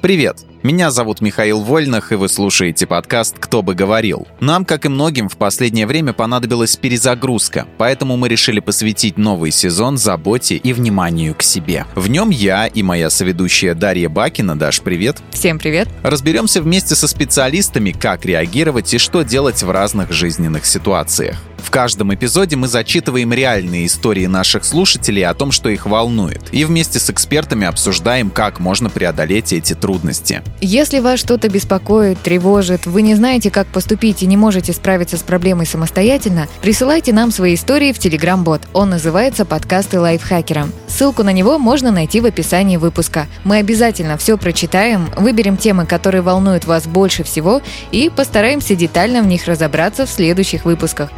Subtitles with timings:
[0.00, 0.36] Привет!
[0.62, 4.28] Меня зовут Михаил Вольных, и вы слушаете подкаст «Кто бы говорил».
[4.38, 9.98] Нам, как и многим, в последнее время понадобилась перезагрузка, поэтому мы решили посвятить новый сезон
[9.98, 11.84] заботе и вниманию к себе.
[11.96, 15.16] В нем я и моя соведущая Дарья Бакина, Даш, привет.
[15.32, 15.88] Всем привет.
[16.04, 21.38] Разберемся вместе со специалистами, как реагировать и что делать в разных жизненных ситуациях.
[21.58, 26.64] В каждом эпизоде мы зачитываем реальные истории наших слушателей о том, что их волнует, и
[26.64, 30.42] вместе с экспертами обсуждаем, как можно преодолеть эти трудности.
[30.60, 35.22] Если вас что-то беспокоит, тревожит, вы не знаете, как поступить и не можете справиться с
[35.22, 38.62] проблемой самостоятельно, присылайте нам свои истории в Telegram-бот.
[38.72, 40.68] Он называется «Подкасты лайфхакера».
[40.86, 43.26] Ссылку на него можно найти в описании выпуска.
[43.44, 49.26] Мы обязательно все прочитаем, выберем темы, которые волнуют вас больше всего и постараемся детально в
[49.26, 51.10] них разобраться в следующих выпусках.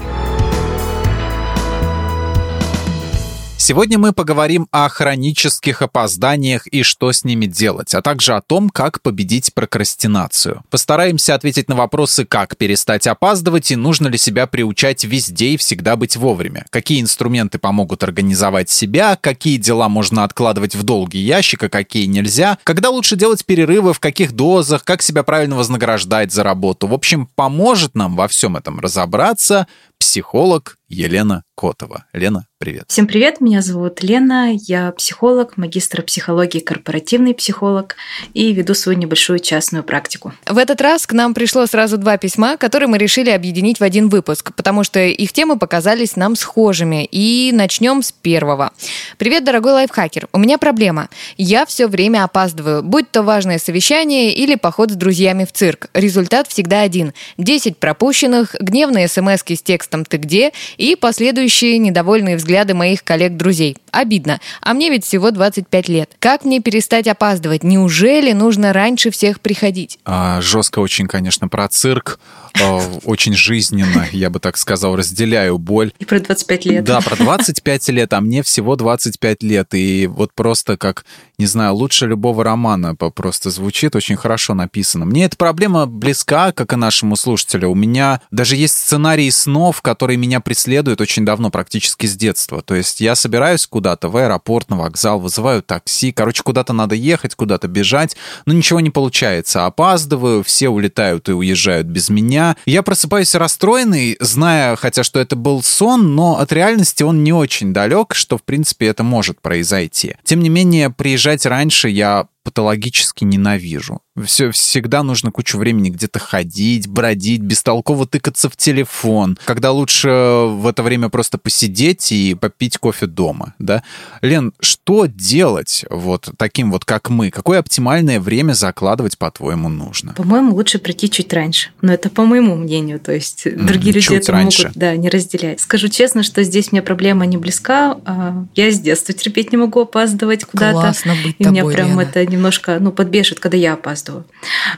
[3.71, 8.69] Сегодня мы поговорим о хронических опозданиях и что с ними делать, а также о том,
[8.69, 10.65] как победить прокрастинацию.
[10.71, 15.95] Постараемся ответить на вопросы, как перестать опаздывать и нужно ли себя приучать везде и всегда
[15.95, 21.69] быть вовремя, какие инструменты помогут организовать себя, какие дела можно откладывать в долгий ящик, а
[21.69, 26.89] какие нельзя, когда лучше делать перерывы, в каких дозах, как себя правильно вознаграждать за работу.
[26.89, 29.69] В общем, поможет нам во всем этом разобраться
[30.01, 32.07] психолог Елена Котова.
[32.13, 32.87] Лена, привет.
[32.89, 37.95] Всем привет, меня зовут Лена, я психолог, магистр психологии, корпоративный психолог
[38.35, 40.33] и веду свою небольшую частную практику.
[40.47, 44.09] В этот раз к нам пришло сразу два письма, которые мы решили объединить в один
[44.09, 47.05] выпуск, потому что их темы показались нам схожими.
[47.05, 48.73] И начнем с первого.
[49.17, 50.29] Привет, дорогой лайфхакер.
[50.33, 51.09] У меня проблема.
[51.37, 55.89] Я все время опаздываю, будь то важное совещание или поход с друзьями в цирк.
[55.95, 57.13] Результат всегда один.
[57.39, 63.77] 10 пропущенных, гневные смс с текстом «ты где?» и последующие недовольные взгляды моих коллег-друзей.
[63.91, 64.41] Обидно.
[64.61, 66.11] А мне ведь всего 25 лет.
[66.19, 67.65] Как мне перестать опаздывать?
[67.65, 69.99] Неужели нужно раньше всех приходить?
[70.05, 72.19] А, жестко очень, конечно, про цирк.
[72.61, 75.93] А, очень жизненно, я бы так сказал, разделяю боль.
[75.99, 76.85] И про 25 лет.
[76.85, 79.75] Да, про 25 лет, а мне всего 25 лет.
[79.75, 81.05] И вот просто как,
[81.39, 85.05] не знаю, лучше любого романа просто звучит, очень хорошо написано.
[85.05, 87.71] Мне эта проблема близка, как и нашему слушателю.
[87.71, 92.63] У меня даже есть сценарий снов, которые меня преследуют очень давно, практически с детства.
[92.63, 96.13] То есть я собираюсь куда-то в аэропорт, на вокзал, вызываю такси.
[96.13, 99.67] Короче, куда-то надо ехать, куда-то бежать, но ничего не получается.
[99.67, 102.57] Опаздываю, все улетают и уезжают без меня.
[102.67, 107.73] Я просыпаюсь расстроенный, зная, хотя что это был сон, но от реальности он не очень
[107.73, 110.17] далек, что, в принципе, это может произойти.
[110.25, 114.01] Тем не менее, приезжать раньше я патологически ненавижу.
[114.25, 120.67] Все, всегда нужно кучу времени где-то ходить, бродить, бестолково тыкаться в телефон, когда лучше в
[120.67, 123.85] это время просто посидеть и попить кофе дома, да?
[124.21, 127.31] Лен, что делать вот таким вот, как мы?
[127.31, 130.15] Какое оптимальное время закладывать, по-твоему, нужно?
[130.15, 131.71] По-моему, лучше прийти чуть раньше.
[131.81, 134.65] Но это по моему мнению, то есть mm, другие люди это раньше.
[134.65, 135.61] могут да, не разделять.
[135.61, 137.97] Скажу честно, что здесь мне проблема не близка.
[138.05, 140.81] А я с детства терпеть не могу опаздывать куда-то.
[140.81, 142.01] Классно быть и тобой, меня прям Лена.
[142.01, 144.00] это немножко ну, подбешит, когда я опаздываю.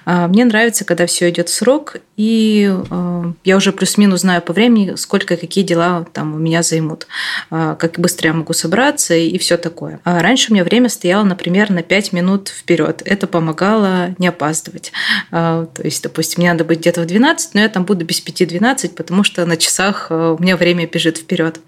[0.05, 4.53] А, мне нравится, когда все идет в срок, и а, я уже плюс-минус знаю по
[4.53, 7.07] времени, сколько какие дела там у меня займут,
[7.51, 10.01] а, как быстро я могу собраться и все такое.
[10.05, 13.03] Раньше у меня время стояло, например, на 5 минут вперед.
[13.05, 14.93] Это помогало не опаздывать.
[15.31, 18.95] То есть, допустим, мне надо быть где-то в 12, но я там буду без 5-12,
[18.95, 21.61] потому что на часах у меня время бежит вперед.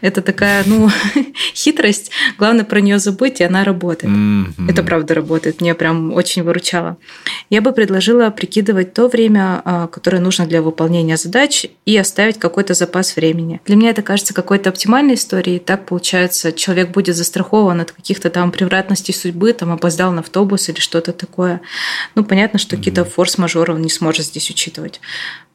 [0.00, 0.90] Это такая, ну,
[1.54, 2.10] хитрость.
[2.38, 4.12] Главное про нее забыть, и она работает.
[4.12, 4.70] Mm-hmm.
[4.70, 6.96] Это правда работает работает, мне прям очень выручало.
[7.50, 12.74] Я бы предложила прикидывать то время, а, которое нужно для выполнения задач, и оставить какой-то
[12.74, 13.60] запас времени.
[13.64, 15.58] Для меня это кажется какой-то оптимальной историей.
[15.58, 20.80] Так получается, человек будет застрахован от каких-то там превратностей судьбы, там опоздал на автобус или
[20.80, 21.60] что-то такое.
[22.14, 22.78] Ну, понятно, что mm-hmm.
[22.78, 25.00] какие-то форс-мажоры он не сможет здесь учитывать.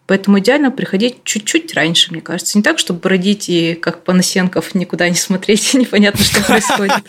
[0.07, 2.57] Поэтому идеально приходить чуть-чуть раньше, мне кажется.
[2.57, 7.03] Не так, чтобы бродить и как Панасенков никуда не смотреть, непонятно, что происходит.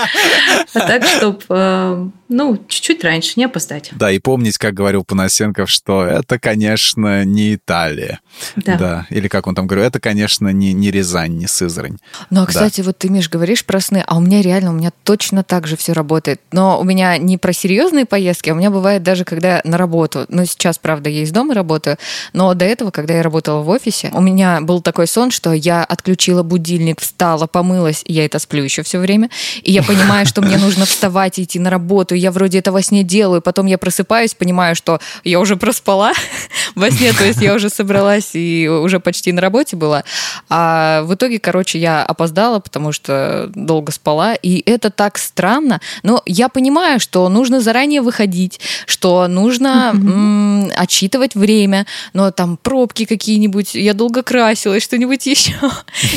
[0.75, 3.91] А так, чтобы э, ну, чуть-чуть раньше, не опоздать.
[3.93, 8.21] Да, и помнить, как говорил Панасенков, что это, конечно, не Италия.
[8.57, 8.77] Да.
[8.77, 9.07] да.
[9.11, 11.99] Или как он там говорил, это, конечно, не, не Рязань, не Сызрань.
[12.31, 12.87] Ну, а, кстати, да.
[12.87, 15.77] вот ты, Миш, говоришь про сны, а у меня реально, у меня точно так же
[15.77, 16.41] все работает.
[16.53, 20.25] Но у меня не про серьезные поездки, а у меня бывает даже, когда на работу.
[20.29, 21.99] Ну, сейчас, правда, я из дома работаю,
[22.33, 25.53] но до этого этого, когда я работала в офисе, у меня был такой сон, что
[25.53, 29.31] я отключила будильник, встала, помылась, я это сплю еще все время,
[29.63, 32.83] и я понимаю, что мне нужно вставать и идти на работу, я вроде это во
[32.83, 36.13] сне делаю, потом я просыпаюсь, понимаю, что я уже проспала
[36.75, 40.03] во сне, то есть я уже собралась и уже почти на работе была,
[40.49, 46.21] а в итоге, короче, я опоздала, потому что долго спала, и это так странно, но
[46.27, 53.75] я понимаю, что нужно заранее выходить, что нужно м- отсчитывать время, но там пробки какие-нибудь,
[53.75, 55.53] я долго красилась, что-нибудь еще,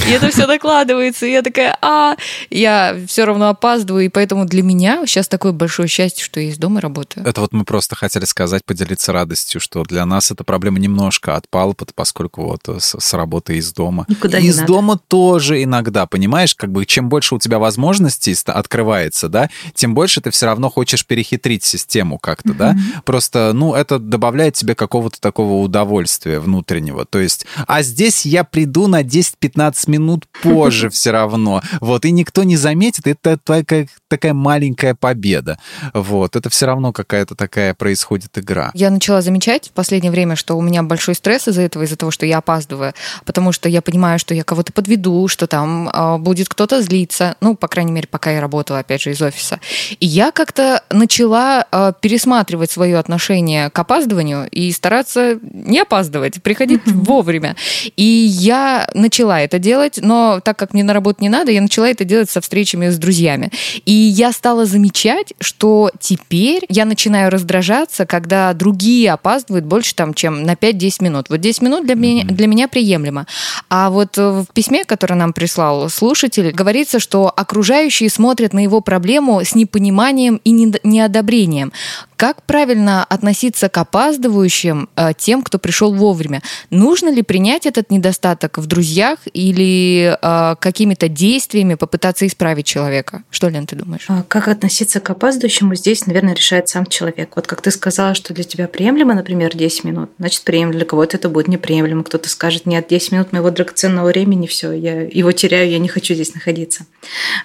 [0.07, 2.15] и это все накладывается, и я такая, а,
[2.49, 6.57] я все равно опаздываю, и поэтому для меня сейчас такое большое счастье, что я из
[6.57, 7.27] дома работаю.
[7.27, 11.75] Это вот мы просто хотели сказать, поделиться радостью, что для нас эта проблема немножко отпала,
[11.93, 14.05] поскольку вот с, с работы из дома.
[14.07, 19.27] Никуда из не дома тоже иногда, понимаешь, как бы чем больше у тебя возможностей открывается,
[19.27, 22.57] да, тем больше ты все равно хочешь перехитрить систему как-то, mm-hmm.
[22.57, 22.77] да.
[23.03, 27.05] Просто, ну, это добавляет тебе какого-то такого удовольствия внутреннего.
[27.05, 31.61] То есть, а здесь я приду на 10-15 минут позже все равно.
[31.81, 35.59] Вот, и никто не заметит, это такая, такая маленькая победа.
[35.93, 38.71] Вот, это все равно какая-то такая происходит игра.
[38.73, 42.11] Я начала замечать в последнее время, что у меня большой стресс из-за этого, из-за того,
[42.11, 42.93] что я опаздываю,
[43.25, 47.55] потому что я понимаю, что я кого-то подведу, что там э, будет кто-то злиться, ну,
[47.55, 49.59] по крайней мере, пока я работала, опять же, из офиса.
[49.99, 56.81] И я как-то начала э, пересматривать свое отношение к опаздыванию и стараться не опаздывать, приходить
[56.85, 57.55] вовремя.
[57.95, 61.89] И я начала это делать, но так как мне на работу не надо, я начала
[61.89, 63.51] это делать со встречами с друзьями.
[63.85, 70.43] И я стала замечать, что теперь я начинаю раздражаться, когда другие опаздывают больше, там, чем
[70.43, 71.25] на 5-10 минут.
[71.29, 73.25] Вот 10 минут для, меня, для меня приемлемо.
[73.69, 79.41] А вот в письме, которое нам прислал слушатель, говорится, что окружающие смотрят на его проблему
[79.43, 81.71] с непониманием и неодобрением.
[82.17, 86.41] Как правильно относиться к опаздывающим, э, тем, кто пришел вовремя?
[86.69, 93.23] Нужно ли принять этот недостаток в друзьях или э, какими-то действиями попытаться исправить человека?
[93.29, 94.05] Что, Лен, ты думаешь?
[94.07, 97.31] А как относиться к опаздывающему, здесь, наверное, решает сам человек.
[97.35, 100.75] Вот как ты сказала, что для тебя приемлемо, например, 10 минут, значит, приемлемо.
[100.75, 102.03] Для кого-то это будет неприемлемо.
[102.03, 106.13] Кто-то скажет, нет, 10 минут моего драгоценного времени, все, я его теряю, я не хочу
[106.13, 106.85] здесь находиться.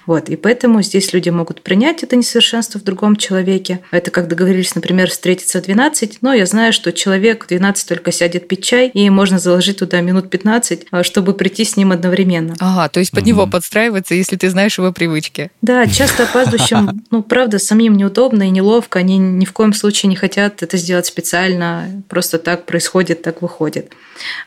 [0.05, 3.81] Вот, и поэтому здесь люди могут принять это несовершенство в другом человеке.
[3.91, 8.11] Это, как договорились, например, встретиться в 12, но я знаю, что человек в 12 только
[8.11, 12.55] сядет пить чай, и можно заложить туда минут 15, а, чтобы прийти с ним одновременно.
[12.59, 13.29] Ага, то есть под угу.
[13.29, 15.51] него подстраиваться, если ты знаешь его привычки.
[15.61, 20.15] Да, часто опаздывающим, ну, правда, самим неудобно и неловко, они ни в коем случае не
[20.15, 23.93] хотят это сделать специально, просто так происходит, так выходит.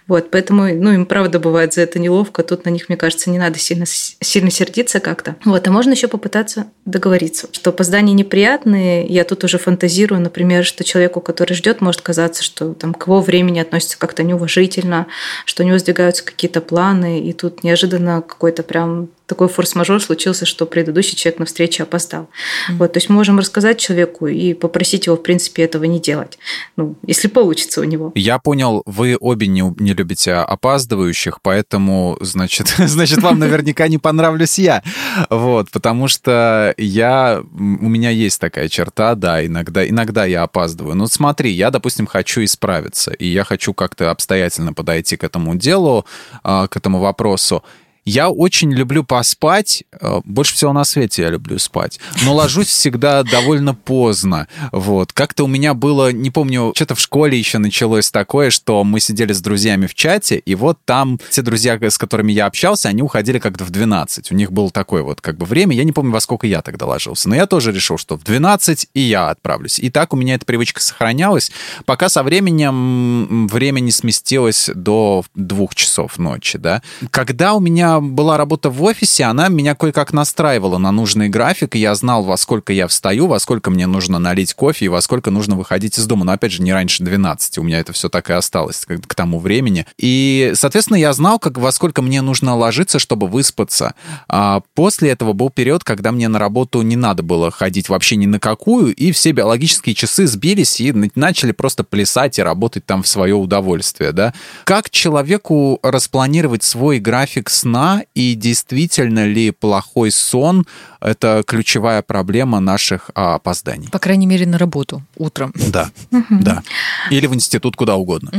[0.07, 3.39] Вот, поэтому, ну, им правда бывает за это неловко, тут на них, мне кажется, не
[3.39, 5.37] надо сильно, сильно сердиться как-то.
[5.45, 10.85] Вот, а можно еще попытаться договориться, что опоздания неприятные, я тут уже фантазирую, например, что
[10.85, 15.07] человеку, который ждет, может казаться, что там к его времени относится как-то неуважительно,
[15.45, 20.67] что у него сдвигаются какие-то планы, и тут неожиданно какой-то прям такой форс-мажор случился, что
[20.67, 22.23] предыдущий человек на встрече опоздал.
[22.23, 22.77] Mm-hmm.
[22.77, 26.39] Вот, то есть мы можем рассказать человеку и попросить его, в принципе, этого не делать,
[26.77, 28.13] ну, если получится у него.
[28.15, 34.59] Я понял, вы обе не, не любите опаздывающих, поэтому, значит, значит, вам наверняка не понравлюсь
[34.59, 34.83] я.
[35.31, 40.97] Вот, потому что я, у меня есть такая черта, да, иногда, иногда я опаздываю.
[40.97, 46.05] Ну, смотри, я, допустим, хочу исправиться, и я хочу как-то обстоятельно подойти к этому делу,
[46.43, 47.65] а, к этому вопросу.
[48.05, 53.23] Я очень люблю поспать, э, больше всего на свете я люблю спать, но ложусь всегда
[53.23, 54.47] довольно поздно.
[54.73, 55.15] Вот.
[55.15, 59.33] Как-то у меня было, не помню, что-то в школе еще началось такое, что мы сидели
[59.33, 63.39] с друзьями в чате, и вот там те друзья, с которыми я общался, они уходили
[63.39, 64.33] как-то в 12.
[64.33, 66.85] У них было такое вот как бы время, я не помню, во сколько я тогда
[66.85, 69.79] ложился, но я тоже решил, что в 12 и я отправлюсь.
[69.79, 71.51] И так у меня эта привычка сохранялась,
[71.87, 76.83] пока со временем время не сместилось до двух часов ночи, да.
[77.11, 81.95] Когда у меня была работа в офисе, она меня кое-как настраивала на нужный график, я
[81.95, 85.57] знал, во сколько я встаю, во сколько мне нужно налить кофе и во сколько нужно
[85.57, 86.25] выходить из дома.
[86.25, 87.59] Но, опять же, не раньше 12.
[87.59, 89.87] У меня это все так и осталось к, к тому времени.
[89.99, 93.95] И, соответственно, я знал, как, во сколько мне нужно ложиться, чтобы выспаться.
[94.29, 98.27] А после этого был период, когда мне на работу не надо было ходить вообще ни
[98.27, 103.09] на какую, и все биологические часы сбились и начали просто плясать и работать там в
[103.09, 104.35] свое удовольствие, да.
[104.65, 107.84] Как человеку распланировать свой график сна
[108.15, 110.67] и действительно ли плохой сон—
[111.01, 113.89] это ключевая проблема наших а, опозданий.
[113.89, 115.53] По крайней мере, на работу утром.
[115.73, 115.91] Да,
[116.31, 116.63] да.
[117.11, 118.31] Или в институт, куда угодно.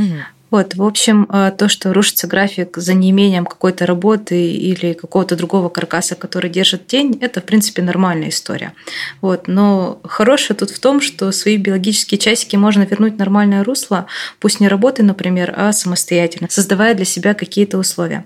[0.50, 5.68] Вот, в общем, э, то, что рушится график за неимением какой-то работы или какого-то другого
[5.68, 8.72] каркаса, который держит день, это, в принципе, нормальная история.
[9.20, 14.06] Вот, но хорошее тут в том, что свои биологические часики можно вернуть в нормальное русло,
[14.38, 18.24] пусть не работой, например, а самостоятельно, создавая для себя какие-то условия.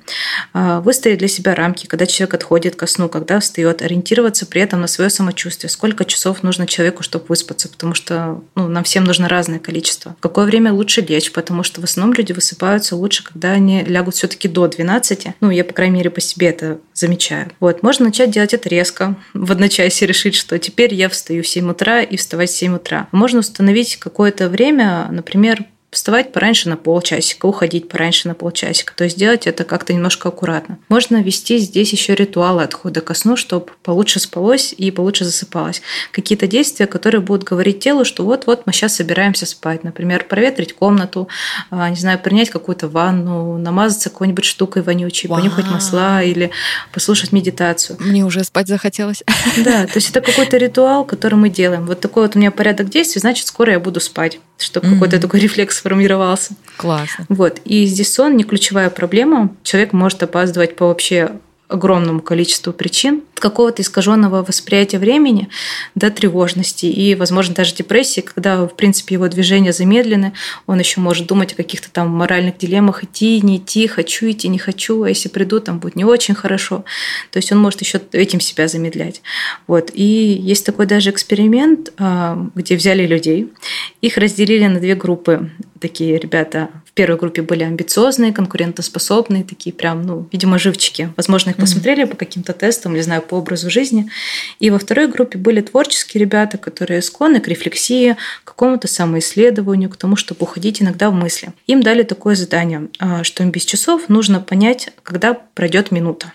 [0.53, 4.81] А, выставить для себя рамки, когда человек отходит ко сну, когда встает, ориентироваться при этом
[4.81, 9.29] на свое самочувствие, сколько часов нужно человеку, чтобы выспаться, потому что ну, нам всем нужно
[9.29, 10.15] разное количество.
[10.19, 13.83] В какое время лучше лечь, потому что в основном основном люди высыпаются лучше, когда они
[13.83, 15.29] лягут все-таки до 12.
[15.41, 17.51] Ну, я, по крайней мере, по себе это замечаю.
[17.61, 21.71] Вот, можно начать делать это резко, в одночасье решить, что теперь я встаю в 7
[21.71, 23.09] утра и вставать в 7 утра.
[23.13, 28.95] Можно установить какое-то время, например, вставать пораньше на полчасика, уходить пораньше на полчасика.
[28.95, 30.79] То есть делать это как-то немножко аккуратно.
[30.89, 35.83] Можно вести здесь еще ритуалы отхода ко сну, чтобы получше спалось и получше засыпалось.
[36.13, 39.83] Какие-то действия, которые будут говорить телу, что вот-вот мы сейчас собираемся спать.
[39.83, 41.29] Например, проветрить комнату,
[41.71, 45.41] а, не знаю, принять какую-то ванну, намазаться какой-нибудь штукой вонючей, Вау.
[45.41, 46.51] понюхать масла или
[46.93, 47.97] послушать медитацию.
[48.01, 49.23] Мне уже спать захотелось.
[49.57, 51.87] Да, то есть это какой-то ритуал, который мы делаем.
[51.87, 54.93] Вот такой вот у меня порядок действий, значит, скоро я буду спать, чтобы mm-hmm.
[54.95, 56.55] какой-то такой рефлекс сформировался.
[56.77, 57.27] Классно.
[57.29, 57.61] Вот.
[57.65, 59.55] И здесь сон не ключевая проблема.
[59.63, 61.33] Человек может опаздывать по вообще
[61.71, 65.49] огромному количеству причин, от какого-то искаженного восприятия времени
[65.95, 70.33] до тревожности и, возможно, даже депрессии, когда, в принципе, его движения замедлены,
[70.67, 74.59] он еще может думать о каких-то там моральных дилеммах, идти, не идти, хочу идти, не
[74.59, 76.85] хочу, а если приду, там будет не очень хорошо.
[77.31, 79.23] То есть он может еще этим себя замедлять.
[79.67, 79.91] Вот.
[79.95, 83.53] И есть такой даже эксперимент, а, где взяли людей,
[84.01, 85.51] их разделили на две группы.
[85.81, 91.11] Такие ребята в первой группе были амбициозные, конкурентоспособные, такие прям, ну, видимо, живчики.
[91.17, 94.11] Возможно, их посмотрели по каким-то тестам, не знаю, по образу жизни.
[94.59, 99.97] И во второй группе были творческие ребята, которые склонны к рефлексии, к какому-то самоисследованию, к
[99.97, 101.53] тому, чтобы уходить иногда в мысли.
[101.67, 106.33] Им дали такое задание, а, что им без часов нужно понять, когда пройдет минута.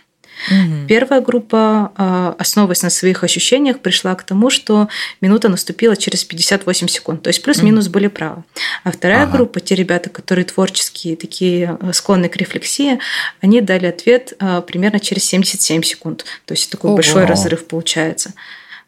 [0.50, 0.88] Угу.
[0.88, 4.90] Первая группа, а, основываясь на своих ощущениях, пришла к тому, что
[5.22, 7.22] минута наступила через 58 секунд.
[7.22, 7.94] То есть плюс-минус угу.
[7.94, 8.44] были правы.
[8.84, 9.38] А вторая ага.
[9.38, 13.00] группа, те ребята, которые творческие, такие а, склонны к рефлексии,
[13.42, 16.26] они дали ответ а, примерно через 77 секунд.
[16.46, 16.98] То есть такой Ого.
[16.98, 18.34] большой разрыв получается.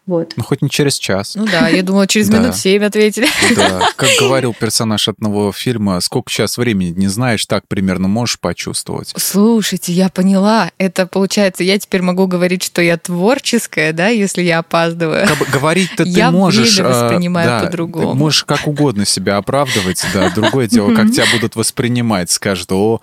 [0.07, 0.33] Вот.
[0.37, 1.35] Ну, хоть не через час.
[1.35, 3.27] Ну да, я думала, через минут семь ответили.
[3.55, 9.13] Да, как говорил персонаж одного фильма, сколько сейчас времени не знаешь, так примерно можешь почувствовать.
[9.17, 10.71] Слушайте, я поняла.
[10.77, 15.27] Это получается, я теперь могу говорить, что я творческая, да, если я опаздываю.
[15.51, 16.77] Говорить-то ты можешь...
[16.77, 18.13] Я воспринимаю по-другому.
[18.13, 20.29] можешь как угодно себя оправдывать, да.
[20.29, 22.31] Другое дело, как тебя будут воспринимать.
[22.31, 23.01] Скажут, о,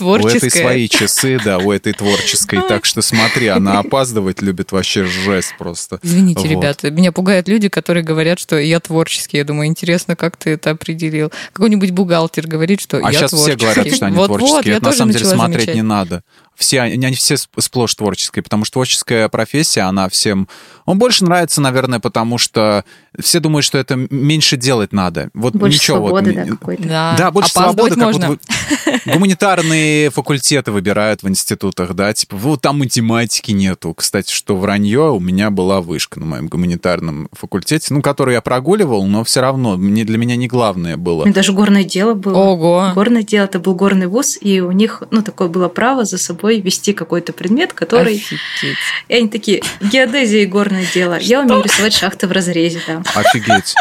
[0.00, 2.62] у этой свои часы, да, у этой творческой.
[2.62, 6.00] Так что смотри, она опаздывать любит вообще жест просто.
[6.02, 6.62] Извините, Извините, вот.
[6.62, 9.38] ребята, меня пугают люди, которые говорят, что я творческий.
[9.38, 11.32] Я думаю, интересно, как ты это определил.
[11.52, 13.56] Какой-нибудь бухгалтер говорит, что а я сейчас творческий.
[13.56, 14.56] все говорят, что они вот, творческие.
[14.56, 15.74] Вот, это на самом деле смотреть замечать.
[15.74, 16.22] не надо
[16.58, 20.48] все, они все сплошь творческие, потому что творческая профессия, она всем...
[20.86, 22.84] Он больше нравится, наверное, потому что
[23.16, 25.30] все думают, что это меньше делать надо.
[25.34, 25.98] Вот больше ничего.
[25.98, 26.82] свободы, вот, да, какой-то.
[26.82, 28.28] Да, да больше свободы, как можно.
[28.28, 28.40] вот
[29.06, 33.94] гуманитарные факультеты выбирают в институтах, да, типа, вот там математики нету.
[33.94, 39.06] Кстати, что вранье, у меня была вышка на моем гуманитарном факультете, ну, которую я прогуливал,
[39.06, 41.22] но все равно мне, для меня не главное было.
[41.22, 42.36] У меня даже горное дело было.
[42.36, 42.92] Ого!
[42.94, 46.38] Горное дело, это был горный вуз, и у них, ну, такое было право за собой
[46.38, 48.14] собой вести какой-то предмет, который...
[48.14, 48.76] Офигеть.
[49.08, 51.18] И они такие, геодезия и горное дело.
[51.20, 53.02] Я умею рисовать шахты в разрезе, да.
[53.14, 53.74] Офигеть.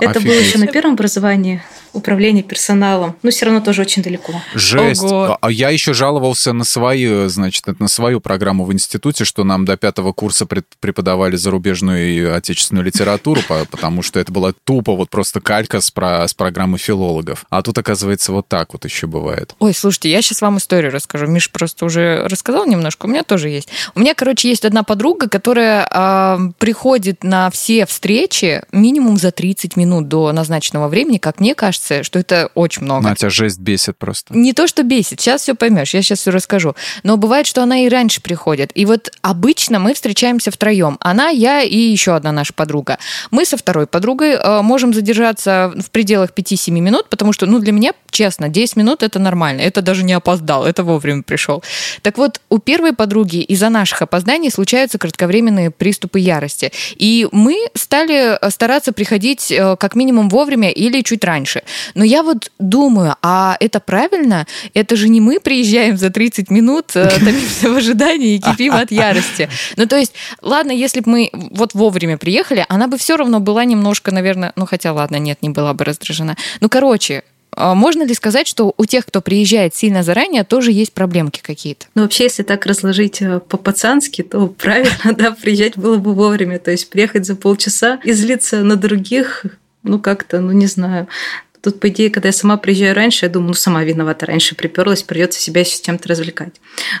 [0.00, 0.28] Это Офигеть.
[0.28, 4.32] было еще на первом образовании управление персоналом, но все равно тоже очень далеко.
[4.54, 5.02] Жесть.
[5.02, 5.38] Ого.
[5.40, 9.76] А я еще жаловался на свою, значит, на свою программу в институте, что нам до
[9.76, 15.80] пятого курса преподавали зарубежную и отечественную литературу, потому что это была тупо вот просто калька
[15.80, 17.44] с, про, с программы филологов.
[17.50, 19.54] А тут, оказывается, вот так вот еще бывает.
[19.58, 21.26] Ой, слушайте, я сейчас вам историю расскажу.
[21.26, 23.68] Миш просто уже рассказал немножко, у меня тоже есть.
[23.94, 29.76] У меня, короче, есть одна подруга, которая э, приходит на все встречи минимум за 30
[29.76, 33.08] минут до назначенного времени, как мне кажется, кажется, что это очень много.
[33.08, 34.34] На тебя жесть бесит просто.
[34.34, 36.74] Не то, что бесит, сейчас все поймешь, я сейчас все расскажу.
[37.02, 38.70] Но бывает, что она и раньше приходит.
[38.74, 40.96] И вот обычно мы встречаемся втроем.
[41.00, 42.98] Она, я и еще одна наша подруга.
[43.30, 47.72] Мы со второй подругой э, можем задержаться в пределах 5-7 минут, потому что, ну, для
[47.72, 49.60] меня, честно, 10 минут это нормально.
[49.60, 51.62] Это даже не опоздал, это вовремя пришел.
[52.02, 56.72] Так вот, у первой подруги из-за наших опозданий случаются кратковременные приступы ярости.
[56.96, 61.62] И мы стали стараться приходить э, как минимум вовремя или чуть раньше.
[61.94, 64.46] Но я вот думаю, а это правильно?
[64.74, 68.90] Это же не мы приезжаем за 30 минут, э, томимся в ожидании и кипим от
[68.90, 69.48] ярости.
[69.76, 70.12] Ну, то есть,
[70.42, 74.66] ладно, если бы мы вот вовремя приехали, она бы все равно была немножко, наверное, ну,
[74.66, 76.36] хотя, ладно, нет, не была бы раздражена.
[76.60, 77.22] Ну, короче,
[77.52, 81.86] А можно ли сказать, что у тех, кто приезжает сильно заранее, тоже есть проблемки какие-то?
[81.94, 86.58] Ну, вообще, если так разложить э, по-пацански, то правильно, да, приезжать было бы вовремя.
[86.58, 89.44] То есть приехать за полчаса и злиться на других,
[89.82, 91.08] ну, как-то, ну, не знаю.
[91.62, 95.02] Тут, по идее, когда я сама приезжаю раньше, я думаю, ну, сама виновата, раньше приперлась,
[95.02, 96.54] придется себя с чем-то развлекать.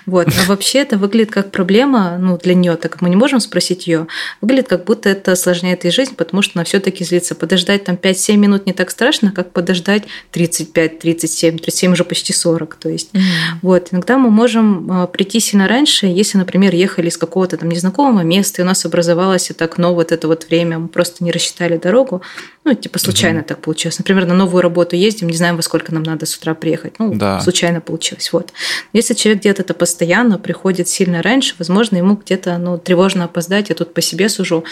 [0.04, 0.26] Вот.
[0.26, 3.86] Но вообще это выглядит как проблема, ну, для нее, так как мы не можем спросить
[3.86, 4.06] ее,
[4.42, 7.34] выглядит как будто это осложняет ей жизнь, потому что она все-таки злится.
[7.34, 12.74] Подождать там 5-7 минут не так страшно, как подождать 35, 37, 37 уже почти 40.
[12.74, 13.20] То есть, mm-hmm.
[13.62, 13.88] вот.
[13.92, 18.60] Иногда мы можем а, прийти сильно раньше, если, например, ехали из какого-то там незнакомого места,
[18.60, 22.20] и у нас образовалось это окно, вот это вот время, мы просто не рассчитали дорогу,
[22.64, 23.44] ну, типа, случайно mm-hmm.
[23.44, 23.98] так получилось.
[23.98, 26.98] Например, на новую работу ездим, не знаем, во сколько нам надо с утра приехать.
[26.98, 27.40] Ну, да.
[27.40, 28.32] случайно получилось.
[28.32, 28.52] Вот.
[28.92, 33.68] Если человек делает это постоянно, приходит сильно раньше, возможно, ему где-то ну, тревожно опоздать.
[33.68, 34.64] Я тут по себе сужу.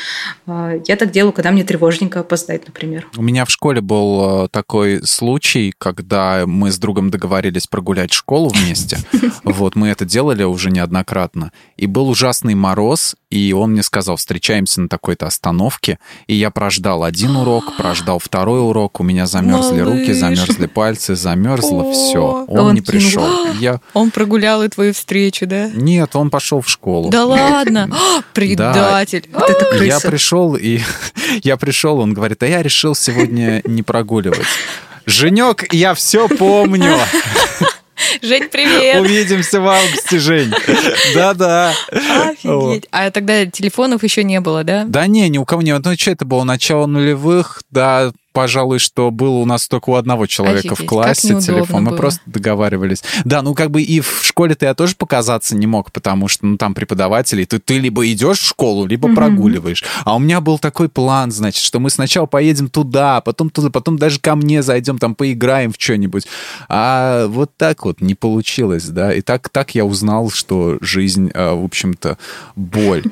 [0.47, 3.07] А, я так делаю, когда мне тревожненько опоздать, например.
[3.17, 8.49] У меня в школе был э, такой случай, когда мы с другом договорились прогулять школу
[8.49, 8.99] вместе.
[9.45, 11.53] Вот, мы это делали уже неоднократно.
[11.77, 15.99] И был ужасный мороз, и он мне сказал, встречаемся на такой-то остановке.
[16.27, 19.27] И я прождал один урок, прождал второй урок, у меня
[19.69, 22.47] замерзли руки, замерзли пальцы, замерзло все.
[22.49, 23.27] Он, он не пришел.
[23.59, 23.81] Я...
[23.95, 25.71] Он прогулял и твою встречу, да?
[25.75, 27.11] Нет, он пошел в школу.
[27.11, 27.91] Да ладно,
[28.35, 29.29] предатель.
[29.33, 29.85] Вот это крыса.
[29.85, 30.81] Я пришел и
[31.43, 34.47] я пришел, он говорит, а я решил сегодня не прогуливать.
[35.07, 36.97] Женек, я все помню.
[38.23, 39.01] Жень, привет!
[39.01, 40.53] Увидимся в августе, Жень.
[41.15, 41.73] Да-да.
[41.91, 42.87] Офигеть.
[42.93, 44.85] А тогда телефонов еще не было, да?
[44.87, 45.77] Да не, ни у кого не.
[45.77, 46.45] Ну, что это было?
[46.45, 51.41] Начало нулевых, да, пожалуй, что был у нас только у одного человека Офигеть, в классе
[51.41, 51.83] телефон.
[51.83, 51.97] Мы было.
[51.97, 53.03] просто договаривались.
[53.25, 56.57] Да, ну как бы и в школе-то я тоже показаться не мог, потому что ну,
[56.57, 59.15] там преподаватели, ты, ты либо идешь в школу, либо mm-hmm.
[59.17, 59.83] прогуливаешь.
[60.05, 63.99] А у меня был такой план, значит, что мы сначала поедем туда, потом туда, потом
[63.99, 66.29] даже ко мне зайдем, там поиграем в что-нибудь.
[66.69, 69.13] А вот так вот не получилось, да.
[69.13, 72.19] И так, так я узнал, что жизнь, а, в общем-то,
[72.55, 73.03] боль.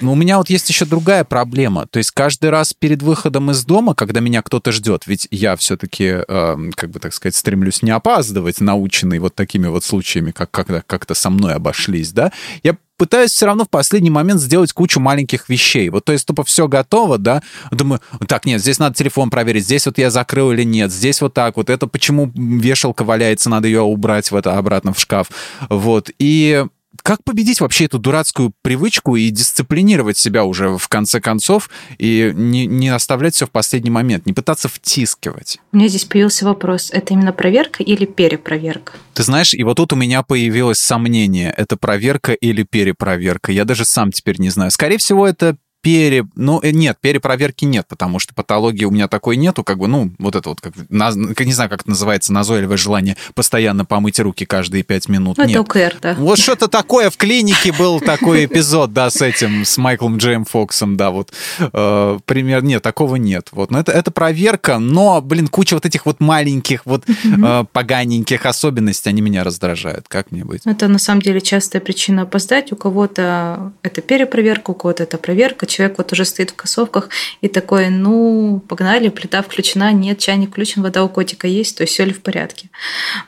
[0.00, 1.86] Но у меня вот есть еще другая проблема.
[1.86, 6.04] То есть каждый раз перед выходом из дома, когда меня кто-то ждет, ведь я все-таки,
[6.04, 10.50] э, эм, как бы так сказать, стремлюсь не опаздывать, наученный вот такими вот случаями, как
[10.50, 12.32] когда как-то со мной обошлись, да,
[12.62, 15.88] я пытаюсь все равно в последний момент сделать кучу маленьких вещей.
[15.88, 19.86] Вот, то есть, тупо все готово, да, думаю, так, нет, здесь надо телефон проверить, здесь
[19.86, 23.80] вот я закрыл или нет, здесь вот так вот, это почему вешалка валяется, надо ее
[23.80, 25.28] убрать в это обратно в шкаф,
[25.68, 26.64] вот, и
[27.02, 32.66] как победить вообще эту дурацкую привычку и дисциплинировать себя уже в конце концов и не,
[32.66, 35.58] не оставлять все в последний момент, не пытаться втискивать?
[35.72, 36.90] У меня здесь появился вопрос.
[36.92, 38.92] Это именно проверка или перепроверка?
[39.14, 43.52] Ты знаешь, и вот тут у меня появилось сомнение, это проверка или перепроверка.
[43.52, 44.70] Я даже сам теперь не знаю.
[44.70, 46.24] Скорее всего, это пере...
[46.36, 50.10] Ну, э, нет, перепроверки нет, потому что патологии у меня такой нету, как бы, ну,
[50.18, 54.84] вот это вот, как, не знаю, как это называется, назойливое желание постоянно помыть руки каждые
[54.84, 55.38] пять минут.
[55.38, 55.58] Это нет.
[55.58, 56.14] ОКР, да.
[56.14, 60.96] Вот что-то такое в клинике был такой эпизод, да, с этим, с Майклом Джейм Фоксом,
[60.96, 61.32] да, вот.
[61.58, 63.48] Э, пример, нет, такого нет.
[63.52, 68.46] Вот, но это, это проверка, но, блин, куча вот этих вот маленьких, вот э, поганеньких
[68.46, 70.06] особенностей, они меня раздражают.
[70.08, 70.62] Как мне быть?
[70.64, 72.72] Это, на самом деле, частая причина опоздать.
[72.72, 77.08] У кого-то это перепроверка, у кого-то это проверка, человек вот уже стоит в кроссовках
[77.40, 81.94] и такой, ну, погнали, плита включена, нет, чайник включен, вода у котика есть, то есть
[81.94, 82.70] все ли в порядке.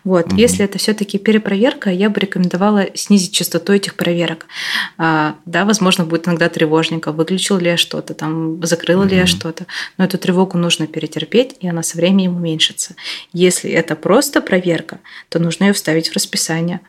[0.04, 0.26] Вот.
[0.26, 0.37] Угу.
[0.37, 4.46] Если это все-таки перепроверка, я бы рекомендовала снизить частоту этих проверок.
[4.98, 9.11] А, да, возможно, будет иногда тревожненько, выключил ли я что-то, там, закрыла угу.
[9.11, 9.66] ли я что-то,
[9.98, 12.94] но эту тревогу нужно перетерпеть, и она со временем уменьшится.
[13.33, 16.80] Если это просто проверка, то нужно ее вставить в расписание,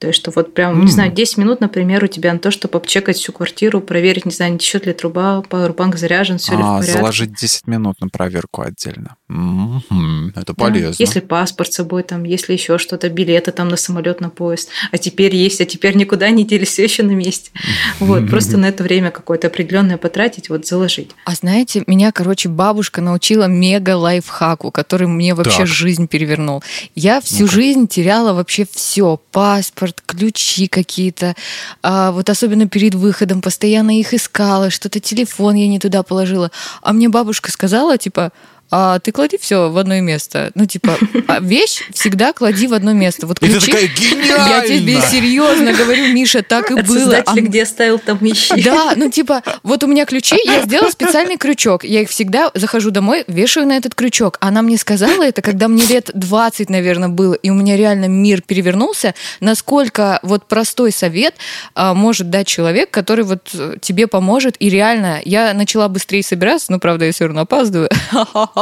[0.00, 0.84] то есть, что вот прям, mm.
[0.86, 4.32] не знаю, 10 минут, например, у тебя на то, чтобы обчекать всю квартиру, проверить, не
[4.32, 6.92] знаю, не течет ли труба, пауэрбанк заряжен, все а, ли в порядке.
[6.92, 9.16] заложить 10 минут на проверку отдельно.
[9.30, 10.32] Mm-hmm.
[10.36, 10.92] Это полезно.
[10.92, 10.96] Да.
[10.98, 14.70] Если паспорт с собой, там, если еще что-то, билеты там на самолет, на поезд.
[14.90, 17.50] А теперь есть, а теперь никуда не делись, все еще на месте.
[17.98, 21.10] Вот, просто на это время какое-то определенное потратить, вот заложить.
[21.26, 25.66] А знаете, меня, короче, бабушка научила мега лайфхаку, который мне вообще так.
[25.66, 26.62] жизнь перевернул.
[26.94, 31.34] Я всю ну жизнь теряла вообще все, паспорт, паспорт, ключи какие-то.
[31.82, 36.50] А вот особенно перед выходом постоянно их искала, что-то телефон я не туда положила.
[36.82, 38.32] А мне бабушка сказала, типа,
[38.70, 40.52] а ты клади все в одно место.
[40.54, 43.26] Ну, типа, а вещь всегда клади в одно место.
[43.26, 44.48] Вот ключи, и ты такая, гениально!
[44.48, 47.22] Я тебе серьезно говорю, Миша, так и От было.
[47.26, 47.34] А...
[47.34, 48.62] где оставил, там ищи.
[48.62, 51.84] Да, ну, типа, вот у меня ключи, я сделала специальный крючок.
[51.84, 54.36] Я их всегда захожу домой, вешаю на этот крючок.
[54.40, 58.42] Она мне сказала это, когда мне лет 20, наверное, было, и у меня реально мир
[58.42, 61.34] перевернулся, насколько вот простой совет
[61.74, 64.56] а, может дать человек, который вот тебе поможет.
[64.60, 67.88] И реально, я начала быстрее собираться, но, правда, я все равно опаздываю.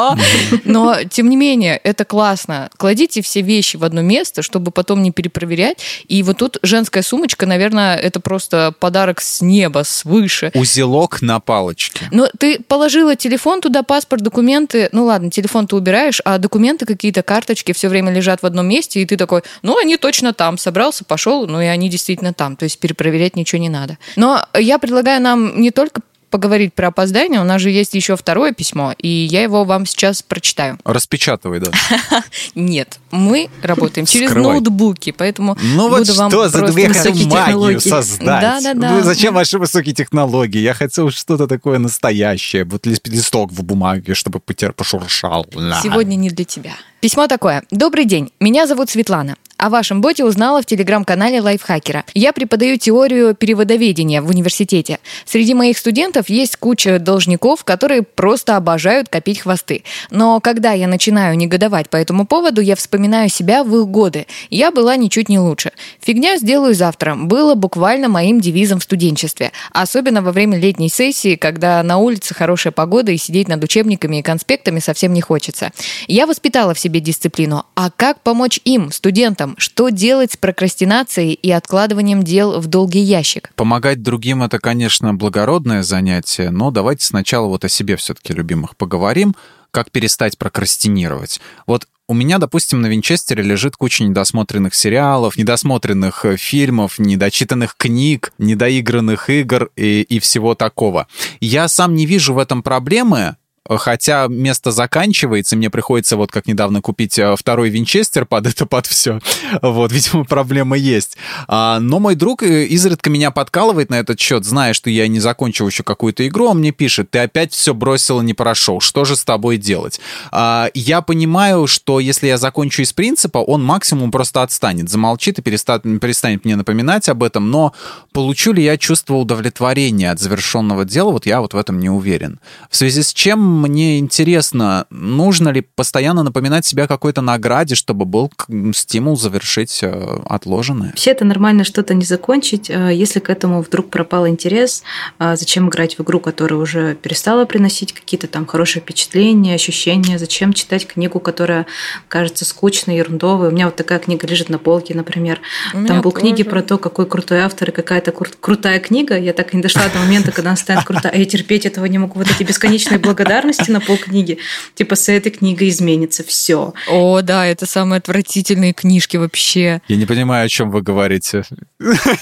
[0.65, 2.71] Но, тем не менее, это классно.
[2.77, 5.79] Кладите все вещи в одно место, чтобы потом не перепроверять.
[6.09, 10.51] И вот тут женская сумочка, наверное, это просто подарок с неба, свыше.
[10.55, 12.09] Узелок на палочке.
[12.11, 14.89] Но ты положила телефон туда, паспорт, документы.
[14.93, 19.01] Ну ладно, телефон ты убираешь, а документы какие-то, карточки все время лежат в одном месте,
[19.01, 20.59] и ты такой, ну, они точно там.
[20.59, 22.57] Собрался, пошел, ну, и они действительно там.
[22.57, 23.99] То есть перепроверять ничего не надо.
[24.17, 28.53] Но я предлагаю нам не только поговорить про опоздание, у нас же есть еще второе
[28.53, 30.79] письмо, и я его вам сейчас прочитаю.
[30.85, 31.71] Распечатывай, да.
[32.55, 38.41] Нет, мы работаем через ноутбуки, поэтому Ну вот буду вам что за высокие магию создать.
[38.63, 38.91] Да-да-да.
[38.93, 40.59] Ну, Зачем ваши высокие технологии?
[40.61, 42.65] Я хотел что-то такое настоящее.
[42.65, 45.47] Вот лист- листок в бумаге, чтобы потер пошуршал.
[45.83, 46.73] Сегодня не для тебя.
[47.01, 47.63] Письмо такое.
[47.71, 48.33] Добрый день.
[48.41, 49.37] Меня зовут Светлана.
[49.59, 52.05] О вашем боте узнала в телеграм-канале Лайфхакера.
[52.15, 55.01] Я преподаю теорию переводоведения в университете.
[55.25, 59.83] Среди моих студентов есть куча должников, которые просто обожают копить хвосты.
[60.13, 64.29] Но когда я начинаю негодовать по этому поводу, я вспоминаю себя в их годы.
[64.49, 65.73] Я была ничуть не лучше.
[66.01, 69.51] Фигня сделаю завтра было буквально моим девизом в студенчестве.
[69.73, 74.23] Особенно во время летней сессии, когда на улице хорошая погода и сидеть над учебниками и
[74.23, 75.73] конспектами совсем не хочется.
[76.07, 77.65] Я воспитала в себе дисциплину.
[77.75, 79.55] А как помочь им, студентам?
[79.59, 83.51] Что делать с прокрастинацией и откладыванием дел в долгий ящик?
[83.55, 89.37] Помогать другим это, конечно, благородное занятие, но давайте сначала вот о себе все-таки, любимых, поговорим,
[89.71, 91.41] как перестать прокрастинировать.
[91.67, 98.33] Вот у меня, допустим, на Винчестере лежит куча недосмотренных сериалов, недосмотренных э, фильмов, недочитанных книг,
[98.39, 101.07] недоигранных игр и, и всего такого.
[101.41, 103.37] Я сам не вижу в этом проблемы,
[103.69, 108.87] Хотя место заканчивается, мне приходится вот как недавно купить э, второй винчестер под это, под
[108.87, 109.21] все.
[109.63, 111.17] Вот, видимо, проблема есть.
[111.47, 115.21] А, но мой друг э, изредка меня подкалывает на этот счет, зная, что я не
[115.21, 119.05] закончил еще какую-то игру, он мне пишет, ты опять все бросил и не прошел, что
[119.05, 120.01] же с тобой делать?
[120.31, 125.43] А, я понимаю, что если я закончу из принципа, он максимум просто отстанет, замолчит и
[125.43, 127.73] перестанет, перестанет мне напоминать об этом, но
[128.13, 132.41] получу ли я чувство удовлетворения от завершенного дела, вот я вот в этом не уверен.
[132.71, 138.31] В связи с чем мне интересно, нужно ли постоянно напоминать себя какой-то награде, чтобы был
[138.75, 140.89] стимул завершить э, отложенное?
[140.89, 142.71] Вообще это нормально что-то не закончить.
[142.71, 144.83] Э, Если к этому вдруг пропал интерес,
[145.19, 150.19] э, зачем играть в игру, которая уже перестала приносить какие-то там хорошие впечатления, ощущения?
[150.19, 151.67] Зачем читать книгу, которая
[152.09, 153.49] кажется скучной, ерундовой?
[153.49, 155.41] У меня вот такая книга лежит на полке, например.
[155.73, 156.51] Там был книги тоже.
[156.51, 159.19] про то, какой крутой автор и какая-то кру- крутая книга.
[159.19, 161.13] Я так и не дошла до момента, когда она станет крутая.
[161.13, 162.19] А я терпеть этого не могу.
[162.19, 164.39] Вот эти бесконечные благодарности на полкниги.
[164.75, 166.75] Типа с этой книгой изменится все.
[166.89, 169.81] О, да, это самые отвратительные книжки вообще.
[169.89, 171.45] Я не понимаю, о чем вы говорите.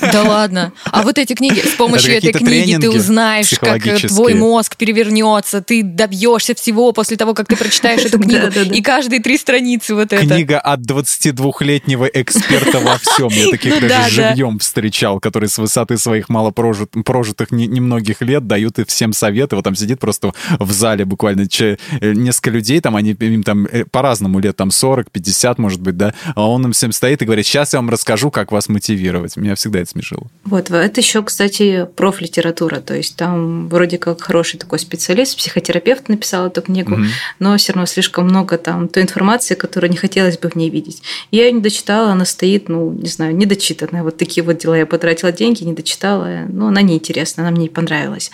[0.00, 0.72] Да ладно.
[0.84, 4.76] А вот эти книги, с помощью Это этой книги ты узнаешь, как э, твой мозг
[4.76, 8.46] перевернется, ты добьешься всего после того, как ты прочитаешь эту книгу.
[8.74, 10.26] И каждые три страницы вот это.
[10.26, 13.28] Книга от 22-летнего эксперта во всем.
[13.28, 14.08] Я таких Ну даже да, да.
[14.30, 19.12] живьем встречал, которые с высоты своих мало прожит- прожитых не- немногих лет дают и всем
[19.12, 19.56] советы.
[19.56, 23.64] Вот там сидит просто в зале буквально че- э, несколько людей, там они им там
[23.72, 27.24] э, по-разному лет, там 40, 50, может быть, да, а он им всем стоит и
[27.24, 29.36] говорит, сейчас я вам расскажу, как вас мотивировать.
[29.36, 30.26] Меня всегда это смешило.
[30.44, 36.48] Вот, это еще, кстати, профлитература, то есть там вроде как хороший такой специалист, психотерапевт написал
[36.48, 37.08] эту книгу, Мгм.
[37.38, 41.02] но все равно слишком много там той информации, которую не хотелось бы в ней видеть.
[41.30, 44.02] Я ее не дочитала, она стоит, ну, не знаю, недочитанная.
[44.02, 44.76] Вот такие вот дела.
[44.76, 48.30] Я потратила деньги, не дочитала, но она неинтересна, она мне не понравилась.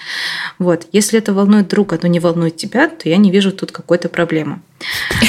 [0.59, 4.09] Вот, если это волнует друга, но не волнует тебя, то я не вижу тут какой-то
[4.09, 4.61] проблемы.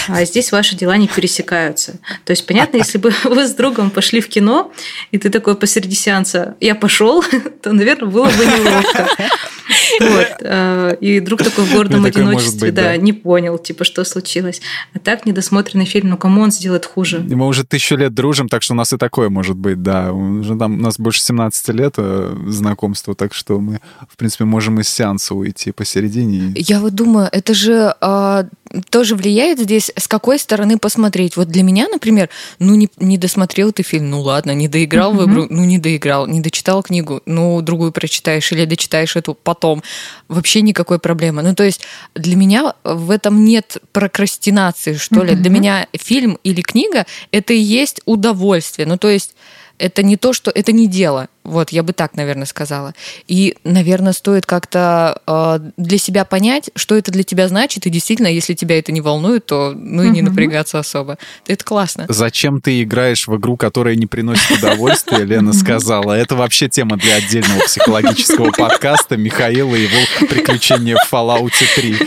[0.08, 2.00] А здесь ваши дела не пересекаются.
[2.26, 4.72] То есть, понятно, если бы вы с другом пошли в кино,
[5.12, 7.24] и ты такой посреди сеанса, я пошел,
[7.62, 9.10] то, наверное, было бы неловко.
[10.00, 10.28] Вот.
[10.42, 12.84] э, И друг такой в гордом Ну, одиночестве, быть, да.
[12.84, 14.62] да, не понял, типа, что случилось.
[14.94, 17.26] А так недосмотренный фильм, ну кому он сделает хуже?
[17.30, 20.12] И мы уже тысячу лет дружим, так что у нас и такое может быть, да.
[20.12, 24.80] Уже там, у нас больше 17 лет э, знакомства, так что мы, в принципе, можем
[24.80, 26.54] из сеанса уйти посередине.
[26.56, 28.46] Я вот думаю, это же а,
[28.90, 31.38] тоже влияет здесь, с какой стороны посмотреть.
[31.38, 35.26] Вот для меня, например, ну не, не досмотрел ты фильм, ну ладно, не доиграл в
[35.26, 39.84] игру, ну не доиграл, не дочитал книгу, ну другую прочитаешь или дочитаешь эту потом.
[40.28, 41.44] Вообще никакой проблемы.
[41.44, 41.82] Ну то есть
[42.16, 45.36] для меня в этом нет прокрастинации, что ли.
[45.36, 48.88] Для меня фильм или книга это и есть удовольствие.
[48.88, 49.36] Ну то есть
[49.78, 51.28] это не то, что это не дело.
[51.44, 52.94] Вот, я бы так, наверное, сказала.
[53.28, 58.28] И, наверное, стоит как-то э, для себя понять, что это для тебя значит, и действительно,
[58.28, 61.18] если тебя это не волнует, то ну и не напрягаться особо.
[61.48, 62.06] Это классно.
[62.10, 66.14] Зачем ты играешь в игру, которая не приносит удовольствия, Лена сказала.
[66.14, 71.98] Это вообще тема для отдельного психологического подкаста Михаила и его приключения в Fallout 3.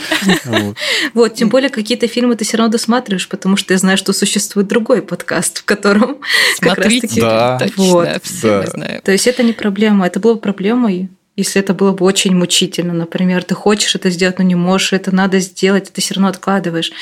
[1.14, 1.34] Вот.
[1.34, 5.02] тем более какие-то фильмы ты все равно досматриваешь, потому что я знаю, что существует другой
[5.02, 6.18] подкаст, в котором
[6.60, 7.20] как раз таки...
[7.20, 8.66] Да, точно, все да.
[8.66, 9.02] знаю.
[9.02, 13.44] То есть это не проблема, это было проблемой если это было бы очень мучительно, например,
[13.44, 16.92] ты хочешь это сделать, но не можешь, это надо сделать, ты все равно откладываешь.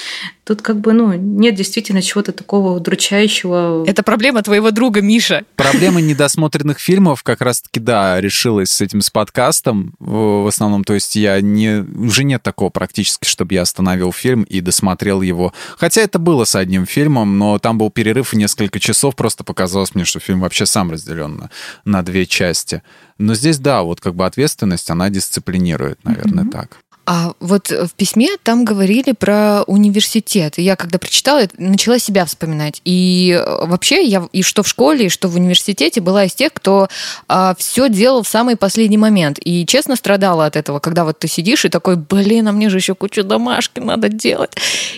[0.44, 3.84] Тут как бы, ну, нет действительно чего-то такого удручающего.
[3.86, 5.44] Это проблема твоего друга Миша.
[5.56, 10.84] Проблема недосмотренных фильмов как раз-таки, да, решилась с этим, с подкастом в основном.
[10.84, 11.82] То есть я не...
[11.96, 15.54] Уже нет такого практически, чтобы я остановил фильм и досмотрел его.
[15.78, 19.16] Хотя это было с одним фильмом, но там был перерыв в несколько часов.
[19.16, 21.50] Просто показалось мне, что фильм вообще сам разделен на,
[21.86, 22.82] на две части.
[23.16, 26.50] Но здесь, да, вот как бы ответственность, она дисциплинирует, наверное, mm-hmm.
[26.50, 26.78] так.
[27.06, 30.54] А вот в письме там говорили про университет.
[30.56, 32.80] я когда прочитала, начала себя вспоминать.
[32.84, 36.52] И э, вообще я и что в школе, и что в университете была из тех,
[36.52, 36.88] кто
[37.28, 39.38] а, все делал в самый последний момент.
[39.44, 42.78] И честно страдала от этого, когда вот ты сидишь и такой, блин, а мне же
[42.78, 44.52] еще кучу домашки надо делать.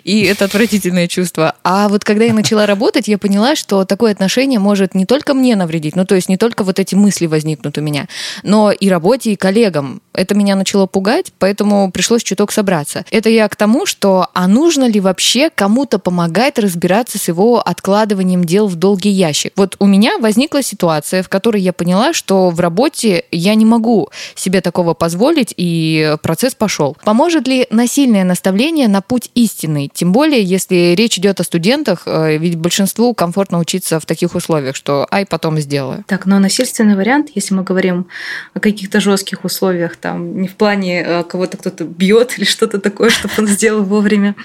[0.05, 1.55] И это отвратительное чувство.
[1.64, 5.57] А вот когда я начала работать, я поняла, что такое отношение может не только мне
[5.57, 8.07] навредить, ну то есть не только вот эти мысли возникнут у меня,
[8.42, 10.01] но и работе, и коллегам.
[10.17, 13.05] Это меня начало пугать, поэтому пришлось чуток собраться.
[13.11, 18.45] Это я к тому, что а нужно ли вообще кому-то помогать разбираться с его откладыванием
[18.45, 19.53] дел в долгий ящик?
[19.57, 24.09] Вот у меня возникла ситуация, в которой я поняла, что в работе я не могу
[24.35, 26.97] себе такого позволить, и процесс пошел.
[27.05, 29.91] Поможет ли насильное наставление на путь истинный?
[29.93, 34.77] Тем более, если речь идет о студентах, э, ведь большинству комфортно учиться в таких условиях,
[34.77, 36.05] что ай, потом сделаю.
[36.07, 38.07] Так, но насильственный вариант, если мы говорим
[38.55, 43.11] о каких-то жестких условиях, там, не в плане э, кого-то кто-то бьет или что-то такое,
[43.11, 44.37] чтобы он сделал вовремя.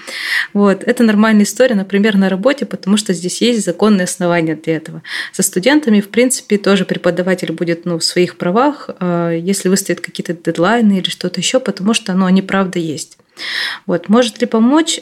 [0.52, 0.82] Вот.
[0.82, 5.02] Это нормальная история, например, на работе, потому что здесь есть законные основания для этого.
[5.32, 10.34] Со студентами, в принципе, тоже преподаватель будет ну, в своих правах, э, если выставит какие-то
[10.34, 13.18] дедлайны или что-то еще, потому что ну, они правда есть.
[13.86, 14.08] Вот.
[14.08, 15.00] Может ли помочь?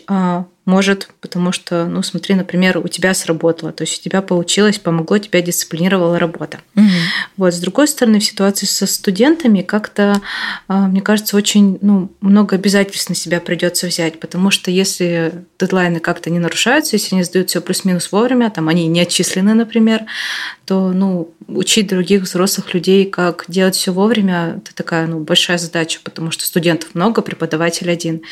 [0.70, 5.18] Может, потому что, ну, смотри, например, у тебя сработало, то есть у тебя получилось, помогло,
[5.18, 6.60] тебя дисциплинировала работа.
[6.76, 6.84] Угу.
[7.38, 10.20] Вот, с другой стороны, в ситуации со студентами как-то,
[10.68, 15.98] а, мне кажется, очень ну, много обязательств на себя придется взять, потому что если дедлайны
[15.98, 20.02] как-то не нарушаются, если они сдают все плюс-минус вовремя, там они не отчислены, например,
[20.66, 25.98] то, ну, учить других взрослых людей, как делать все вовремя, это такая, ну, большая задача,
[26.04, 28.22] потому что студентов много, преподаватель один.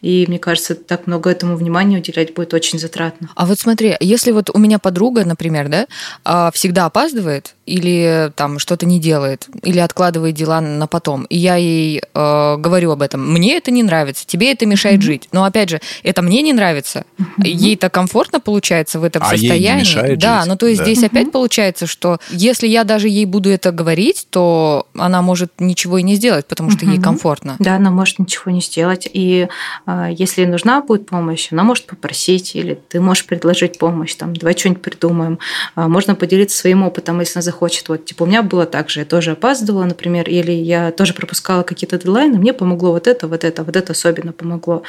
[0.00, 3.28] И мне кажется, так много этому внимания внимание уделять будет очень затратно.
[3.34, 5.86] А вот смотри, если вот у меня подруга, например, да,
[6.24, 11.56] а, всегда опаздывает или там что-то не делает, или откладывает дела на потом, и я
[11.56, 15.02] ей э, говорю об этом, мне это не нравится, тебе это мешает mm-hmm.
[15.02, 15.28] жить.
[15.32, 17.04] Но опять же, это мне не нравится.
[17.18, 17.46] Mm-hmm.
[17.46, 19.62] Ей-то комфортно получается в этом а состоянии.
[19.62, 20.48] Ей не мешает да, жить.
[20.48, 20.84] ну то есть да.
[20.84, 21.06] здесь mm-hmm.
[21.06, 26.02] опять получается, что если я даже ей буду это говорить, то она может ничего и
[26.02, 26.92] не сделать, потому что mm-hmm.
[26.92, 27.56] ей комфортно.
[27.58, 29.08] Да, она может ничего не сделать.
[29.12, 29.48] И
[29.86, 34.56] э, если нужна будет помощь, она может попросить, или ты можешь предложить помощь, там, давай
[34.56, 35.38] что-нибудь придумаем.
[35.74, 37.88] А, можно поделиться своим опытом, если она захочет.
[37.88, 41.62] Вот, типа, у меня было так же, я тоже опаздывала, например, или я тоже пропускала
[41.62, 44.82] какие-то дедлайны, мне помогло вот это, вот это, вот это особенно помогло.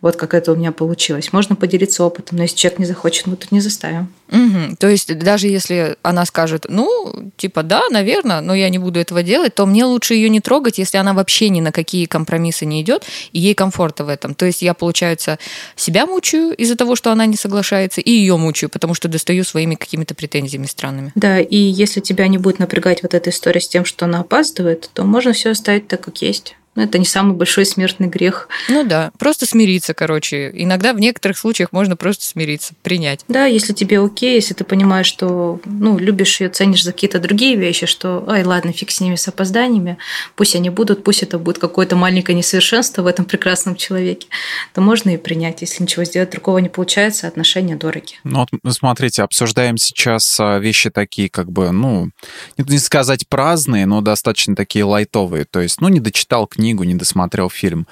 [0.00, 1.32] Вот как это у меня получилось.
[1.32, 4.08] Можно поделиться опытом, но если человек не захочет, мы тут не заставим.
[4.30, 4.76] Угу.
[4.78, 9.22] То есть даже если она скажет, ну, типа, да, наверное, но я не буду этого
[9.22, 12.82] делать, то мне лучше ее не трогать, если она вообще ни на какие компромиссы не
[12.82, 14.34] идет, и ей комфортно в этом.
[14.34, 15.38] То есть я, получается,
[15.76, 19.44] себя мучаю, мучаю из-за того, что она не соглашается, и ее мучаю, потому что достаю
[19.44, 21.12] своими какими-то претензиями странными.
[21.14, 24.90] Да, и если тебя не будет напрягать вот эта история с тем, что она опаздывает,
[24.92, 26.56] то можно все оставить так, как есть.
[26.76, 28.48] Ну, это не самый большой смертный грех.
[28.68, 30.50] Ну да, просто смириться, короче.
[30.54, 33.24] Иногда в некоторых случаях можно просто смириться, принять.
[33.28, 37.56] Да, если тебе окей, если ты понимаешь, что ну, любишь ее, ценишь за какие-то другие
[37.56, 39.96] вещи, что, ай, ладно, фиг с ними, с опозданиями,
[40.36, 44.28] пусть они будут, пусть это будет какое-то маленькое несовершенство в этом прекрасном человеке,
[44.74, 45.62] то можно и принять.
[45.62, 48.16] Если ничего сделать другого не получается, отношения дороги.
[48.24, 52.10] Ну вот, смотрите, обсуждаем сейчас а, вещи такие, как бы, ну,
[52.58, 55.46] не сказать праздные, но достаточно такие лайтовые.
[55.46, 57.86] То есть, ну, не дочитал книгу, книгу, не досмотрел фильм.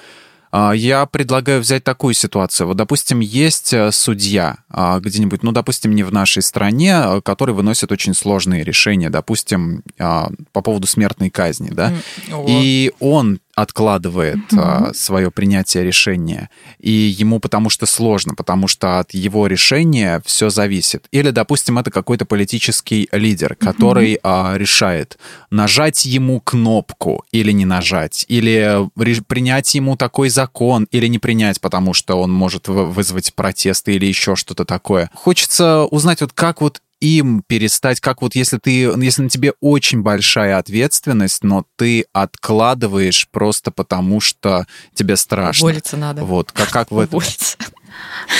[0.51, 2.67] А, я предлагаю взять такую ситуацию.
[2.67, 7.55] Вот, допустим, есть э, судья а, где-нибудь, ну, допустим, не в нашей стране, а, который
[7.55, 11.93] выносит очень сложные решения, допустим, по поводу смертной казни, да,
[12.27, 12.45] mm.
[12.47, 14.93] и он откладывает угу.
[14.93, 21.07] свое принятие решения, и ему потому что сложно, потому что от его решения все зависит.
[21.11, 24.57] Или, допустим, это какой-то политический лидер, который угу.
[24.57, 25.17] решает,
[25.49, 28.89] нажать ему кнопку или не нажать, или
[29.27, 34.35] принять ему такой закон или не принять, потому что он может вызвать протесты или еще
[34.35, 35.09] что-то такое.
[35.13, 40.01] Хочется узнать, вот как вот им перестать, как вот если ты, если на тебе очень
[40.01, 45.65] большая ответственность, но ты откладываешь просто потому, что тебе страшно.
[45.67, 46.23] Уволиться надо.
[46.23, 47.17] Вот, как, как в этом?
[47.17, 47.57] Уволиться.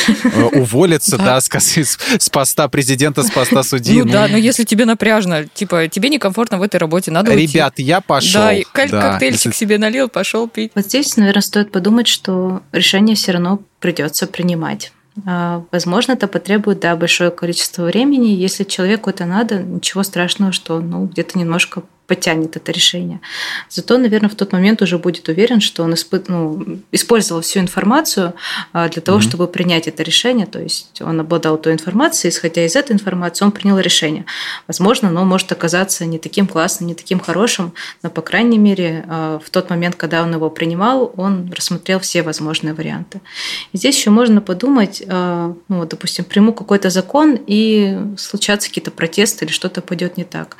[0.08, 4.00] Э, уволиться, да, с, с поста президента, с поста судьи.
[4.00, 7.74] Ну, ну да, но если тебе напряжно, типа, тебе некомфортно в этой работе, надо Ребят,
[7.78, 7.84] уйти.
[7.84, 8.42] я пошел.
[8.42, 9.58] Да, да коктейльчик если...
[9.58, 10.72] себе налил, пошел пить.
[10.76, 14.92] Вот здесь, наверное, стоит подумать, что решение все равно придется принимать.
[15.26, 18.28] А, возможно, это потребует да, большое количество времени.
[18.28, 23.20] Если человеку это надо, ничего страшного, что ну, где-то немножко потянет это решение.
[23.70, 26.24] Зато, наверное, в тот момент уже будет уверен, что он испы...
[26.28, 28.34] ну, использовал всю информацию
[28.74, 29.22] а, для того, mm-hmm.
[29.22, 30.46] чтобы принять это решение.
[30.46, 34.26] То есть он обладал той информацией, исходя из этой информации, он принял решение.
[34.68, 39.40] Возможно, оно может оказаться не таким классным, не таким хорошим, но, по крайней мере, а,
[39.40, 43.22] в тот момент, когда он его принимал, он рассмотрел все возможные варианты.
[43.74, 49.46] И здесь еще можно подумать, а, ну, допустим, приму какой-то закон, и случатся какие-то протесты
[49.46, 50.58] или что-то пойдет не так.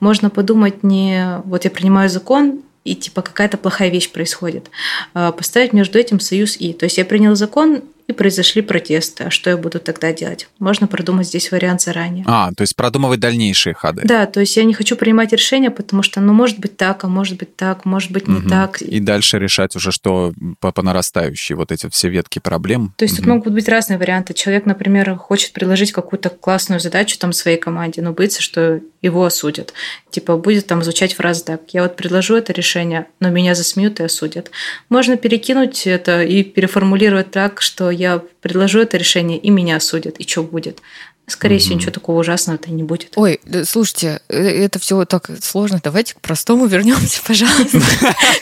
[0.00, 4.70] Можно подумать, не вот я принимаю закон, и типа какая-то плохая вещь происходит.
[5.14, 6.72] А, поставить между этим союз и.
[6.72, 9.24] То есть я принял закон, и произошли протесты.
[9.24, 10.48] А что я буду тогда делать?
[10.58, 12.24] Можно продумать здесь вариант заранее.
[12.26, 14.02] А, то есть продумывать дальнейшие ходы.
[14.04, 17.08] Да, то есть я не хочу принимать решения, потому что, ну, может быть так, а
[17.08, 18.48] может быть так, может быть не угу.
[18.48, 18.82] так.
[18.82, 22.92] И дальше решать уже, что по, по нарастающей, вот эти все ветки проблем.
[22.96, 23.22] То есть угу.
[23.22, 24.34] тут могут быть разные варианты.
[24.34, 29.72] Человек, например, хочет предложить какую-то классную задачу там своей команде, но боится, что его осудят.
[30.10, 34.04] Типа будет там звучать фраза так, я вот предложу это решение, но меня засмеют и
[34.04, 34.50] осудят.
[34.88, 40.28] Можно перекинуть это и переформулировать так, что я предложу это решение, и меня осудят, и
[40.28, 40.80] что будет.
[41.26, 43.12] Скорее всего, ничего такого ужасного-то не будет.
[43.16, 45.80] Ой, слушайте, э, это все так сложно.
[45.82, 47.80] Давайте к простому вернемся, пожалуйста.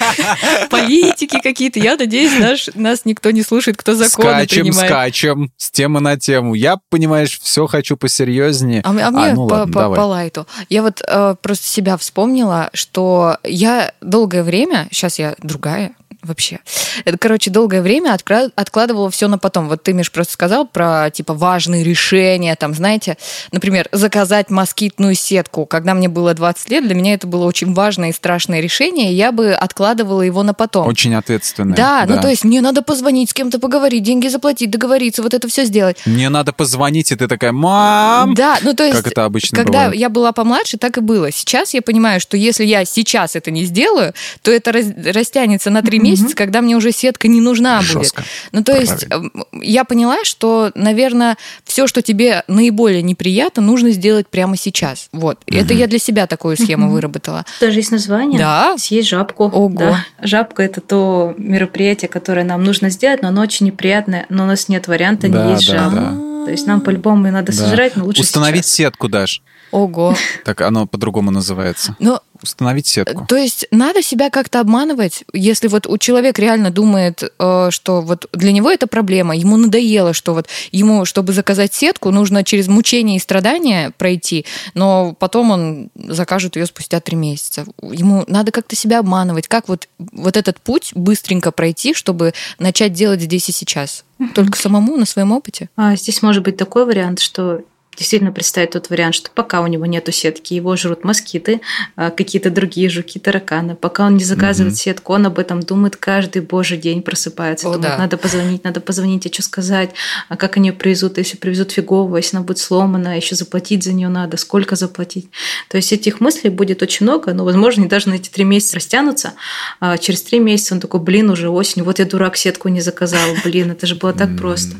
[0.70, 1.78] Политики какие-то.
[1.78, 4.90] Я надеюсь, наш, нас никто не слушает, кто законы скачем, принимает.
[4.90, 6.54] Скачем, с темы на тему.
[6.54, 8.80] Я, понимаешь, все хочу посерьезнее.
[8.84, 9.96] А, а мне а, ну, по, ладно, по, давай.
[9.96, 10.46] по лайту.
[10.68, 16.60] Я вот э, просто себя вспомнила, что я долгое время, сейчас я другая, вообще.
[17.04, 18.16] Это, короче, долгое время
[18.54, 19.68] откладывала все на потом.
[19.68, 23.16] Вот ты, Миш, просто сказал про, типа, важные решения, там, знаете,
[23.50, 25.66] например, заказать москитную сетку.
[25.66, 29.14] Когда мне было 20 лет, для меня это было очень важное и страшное решение, и
[29.14, 30.86] я бы откладывала его на потом.
[30.86, 31.76] Очень ответственное.
[31.76, 35.34] Да, да, ну то есть мне надо позвонить, с кем-то поговорить, деньги заплатить, договориться, вот
[35.34, 35.98] это все сделать.
[36.06, 38.34] Мне надо позвонить, и ты такая, мам!
[38.34, 38.96] Да, ну то есть...
[38.96, 40.00] Как это обычно Когда бывает.
[40.00, 41.30] я была помладше, так и было.
[41.32, 45.98] Сейчас я понимаю, что если я сейчас это не сделаю, то это растянется на три
[45.98, 48.22] месяца, месяц, когда мне уже сетка не нужна Жестко.
[48.22, 48.30] будет.
[48.52, 49.30] Ну, то есть Правильно.
[49.62, 55.08] я поняла, что, наверное, все, что тебе наиболее неприятно, нужно сделать прямо сейчас.
[55.12, 55.38] Вот.
[55.48, 55.56] Угу.
[55.56, 56.94] Это я для себя такую схему угу.
[56.94, 57.44] выработала.
[57.60, 58.38] Даже есть название.
[58.38, 58.76] Да.
[58.78, 59.44] Съесть жабку.
[59.44, 59.68] Ого.
[59.68, 60.04] Да.
[60.20, 64.68] Жабка это то мероприятие, которое нам нужно сделать, но оно очень неприятное, но у нас
[64.68, 65.96] нет варианта да, не есть да, жабку.
[65.96, 66.44] Да.
[66.44, 67.58] То есть нам по-любому надо да.
[67.58, 68.74] сожрать, но лучше Установить сейчас.
[68.74, 69.42] сетку, Даш.
[69.72, 70.14] Ого.
[70.44, 71.96] Так оно по-другому называется.
[71.98, 73.26] Но установить сетку.
[73.26, 78.28] То есть надо себя как-то обманывать, если вот у человека реально думает, э, что вот
[78.32, 83.16] для него это проблема, ему надоело, что вот ему, чтобы заказать сетку, нужно через мучение
[83.16, 87.64] и страдания пройти, но потом он закажет ее спустя три месяца.
[87.80, 93.20] Ему надо как-то себя обманывать, как вот, вот этот путь быстренько пройти, чтобы начать делать
[93.20, 94.04] здесь и сейчас.
[94.34, 95.68] Только самому на своем опыте.
[95.76, 97.62] А здесь может быть такой вариант, что
[97.96, 101.60] действительно представить тот вариант, что пока у него нету сетки, его жрут москиты,
[101.94, 103.74] а, какие-то другие жуки, тараканы.
[103.74, 104.78] Пока он не заказывает mm-hmm.
[104.78, 107.68] сетку, он об этом думает каждый божий день, просыпается.
[107.68, 107.98] О, думает, да.
[107.98, 109.90] надо позвонить, надо позвонить, а что сказать,
[110.28, 113.92] а как они ее привезут, если привезут фигово, если она будет сломана, еще заплатить за
[113.92, 115.28] нее надо, сколько заплатить.
[115.68, 118.76] То есть этих мыслей будет очень много, но, возможно, они даже на эти три месяца
[118.76, 119.34] растянутся.
[119.80, 123.28] А через три месяца он такой, блин, уже осень, вот я дурак, сетку не заказал,
[123.44, 124.76] блин, это же было так просто.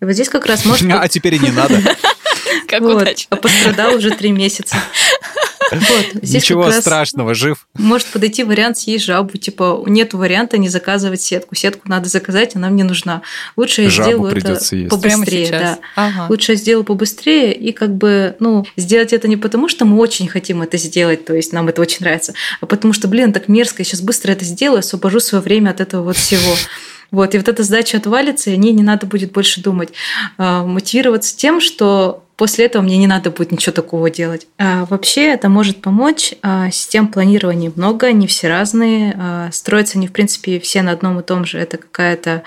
[0.00, 0.90] И вот здесь как раз может...
[0.90, 1.80] А теперь и не надо.
[2.74, 3.36] Как вот, удачно.
[3.36, 4.76] А пострадал уже три месяца.
[5.70, 7.66] Вот, здесь Ничего страшного, жив.
[7.74, 9.38] Может подойти вариант съесть жабу.
[9.38, 11.54] Типа, нет варианта не заказывать сетку.
[11.54, 13.22] Сетку надо заказать, она мне нужна.
[13.56, 14.88] Лучше я Жабу сделаю это есть.
[14.90, 15.50] побыстрее.
[15.50, 15.78] Да.
[15.96, 16.26] Ага.
[16.28, 20.28] Лучше я сделаю побыстрее и как бы, ну, сделать это не потому, что мы очень
[20.28, 23.82] хотим это сделать, то есть нам это очень нравится, а потому что, блин, так мерзко,
[23.82, 26.54] я сейчас быстро это сделаю, освобожу свое время от этого вот всего.
[27.10, 29.90] Вот, и вот эта задача отвалится, и о ней не надо будет больше думать.
[30.36, 34.46] А, мотивироваться тем, что после этого мне не надо будет ничего такого делать.
[34.58, 36.34] А вообще это может помочь.
[36.42, 39.16] А, систем планирования много, не все разные.
[39.18, 41.58] А, строятся они, в принципе, все на одном и том же.
[41.58, 42.42] Это какая-то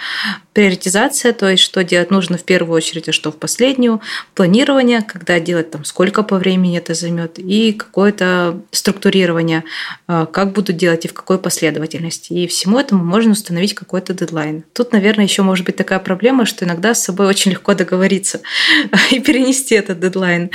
[0.57, 4.01] приоритизация, то есть что делать нужно в первую очередь, а что в последнюю.
[4.33, 7.37] Планирование, когда делать там, сколько по времени это займет.
[7.37, 9.63] И какое-то структурирование,
[10.07, 12.33] а, как буду делать и в какой последовательности.
[12.33, 14.63] И всему этому можно установить какой-то дедлайн.
[14.73, 18.41] Тут, наверное, еще может быть такая проблема, что иногда с собой очень легко договориться
[19.11, 20.49] и перенести этот дедлайн.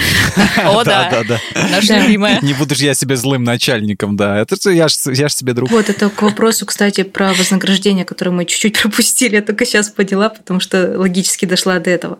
[0.64, 1.40] О, да, да, да.
[1.70, 2.40] Наша любимая.
[2.42, 4.40] Не буду же я себе злым начальником, да.
[4.40, 5.70] Это я же я ж себе друг.
[5.70, 9.36] Вот это к вопросу, кстати, про вознаграждение, которое мы чуть-чуть пропустили.
[9.36, 12.18] Я только сейчас поняла, потому что логически дошла до этого.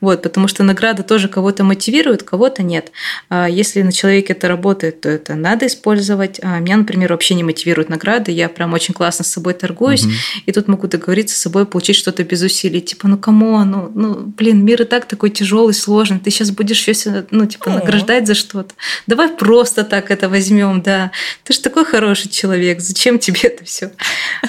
[0.00, 2.92] Вот, потому что награда тоже кого-то мотивирует, кого-то нет.
[3.28, 6.40] А если на человеке это работает, то это надо использовать.
[6.42, 8.32] А меня, например, вообще не мотивирует награды.
[8.32, 10.12] Я прям очень классно с собой торгуюсь, угу.
[10.46, 12.80] и тут могу договориться с собой, получить что-то без усилий.
[12.80, 16.18] Типа, ну кому, ну, ну, блин, мир и так такой тяжелый, сложный.
[16.18, 18.74] Ты сейчас будешь все, ну, типа, награждать за что-то.
[19.06, 21.10] Давай просто так это возьмем, да.
[21.44, 23.92] Ты же такой хороший человек, зачем тебе это все?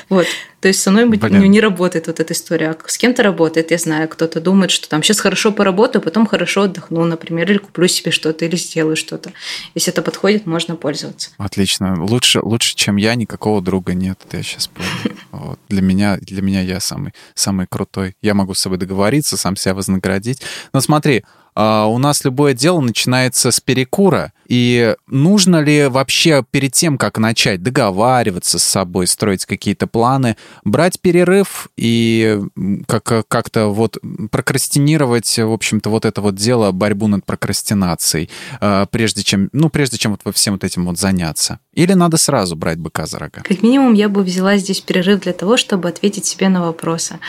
[0.10, 0.28] Вот.
[0.66, 1.52] То есть со мной Блин.
[1.52, 2.72] не работает вот эта история.
[2.72, 6.64] А с кем-то работает, я знаю, кто-то думает, что там сейчас хорошо поработаю, потом хорошо
[6.64, 9.32] отдохну, например, или куплю себе что-то, или сделаю что-то.
[9.76, 11.30] Если это подходит, можно пользоваться.
[11.38, 12.04] Отлично.
[12.04, 14.20] Лучше, лучше чем я, никакого друга нет.
[14.32, 15.16] Я сейчас понял.
[15.32, 15.60] Вот.
[15.70, 18.16] Для меня, для меня я самый, самый крутой.
[18.24, 20.42] Я могу с собой договориться, сам себя вознаградить.
[20.74, 26.98] Но смотри, у нас любое дело начинается с перекура, и нужно ли вообще перед тем,
[26.98, 32.40] как начать договариваться с собой, строить какие-то планы, брать перерыв и
[32.88, 33.98] как- как-то вот
[34.32, 38.30] прокрастинировать, в общем-то, вот это вот дело, борьбу над прокрастинацией,
[38.60, 41.60] а, прежде чем, ну, прежде чем вот во всем вот этим вот заняться?
[41.74, 43.42] Или надо сразу брать быка за рога?
[43.44, 47.20] Как минимум, я бы взяла здесь перерыв для того, чтобы ответить себе на вопросы.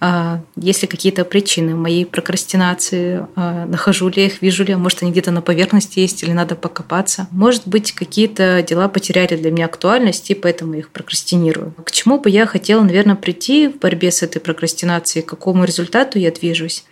[0.00, 3.26] А, есть ли какие-то причины моей прокрастинации?
[3.72, 7.26] Нахожу ли я их, вижу ли, может, они где-то на поверхности есть, или надо покопаться.
[7.30, 11.72] Может быть, какие-то дела потеряли для меня актуальность, и поэтому я их прокрастинирую.
[11.82, 16.18] К чему бы я хотела, наверное, прийти в борьбе с этой прокрастинацией, к какому результату
[16.18, 16.84] я движусь?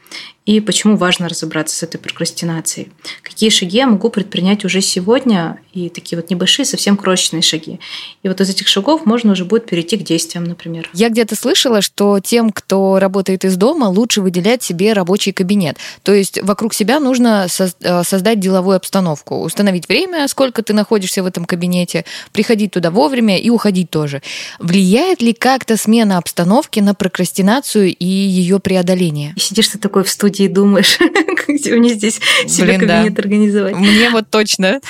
[0.50, 2.90] И почему важно разобраться с этой прокрастинацией.
[3.22, 7.78] Какие шаги я могу предпринять уже сегодня, и такие вот небольшие, совсем крошечные шаги.
[8.24, 10.90] И вот из этих шагов можно уже будет перейти к действиям, например.
[10.92, 15.76] Я где-то слышала, что тем, кто работает из дома, лучше выделять себе рабочий кабинет.
[16.02, 21.26] То есть вокруг себя нужно э, создать деловую обстановку, установить время, сколько ты находишься в
[21.26, 24.20] этом кабинете, приходить туда вовремя и уходить тоже.
[24.58, 29.32] Влияет ли как-то смена обстановки на прокрастинацию и ее преодоление?
[29.36, 30.98] И сидишь ты такой в студии думаешь,
[31.48, 33.76] где мне здесь себе кабинет организовать.
[33.76, 34.80] Мне вот точно.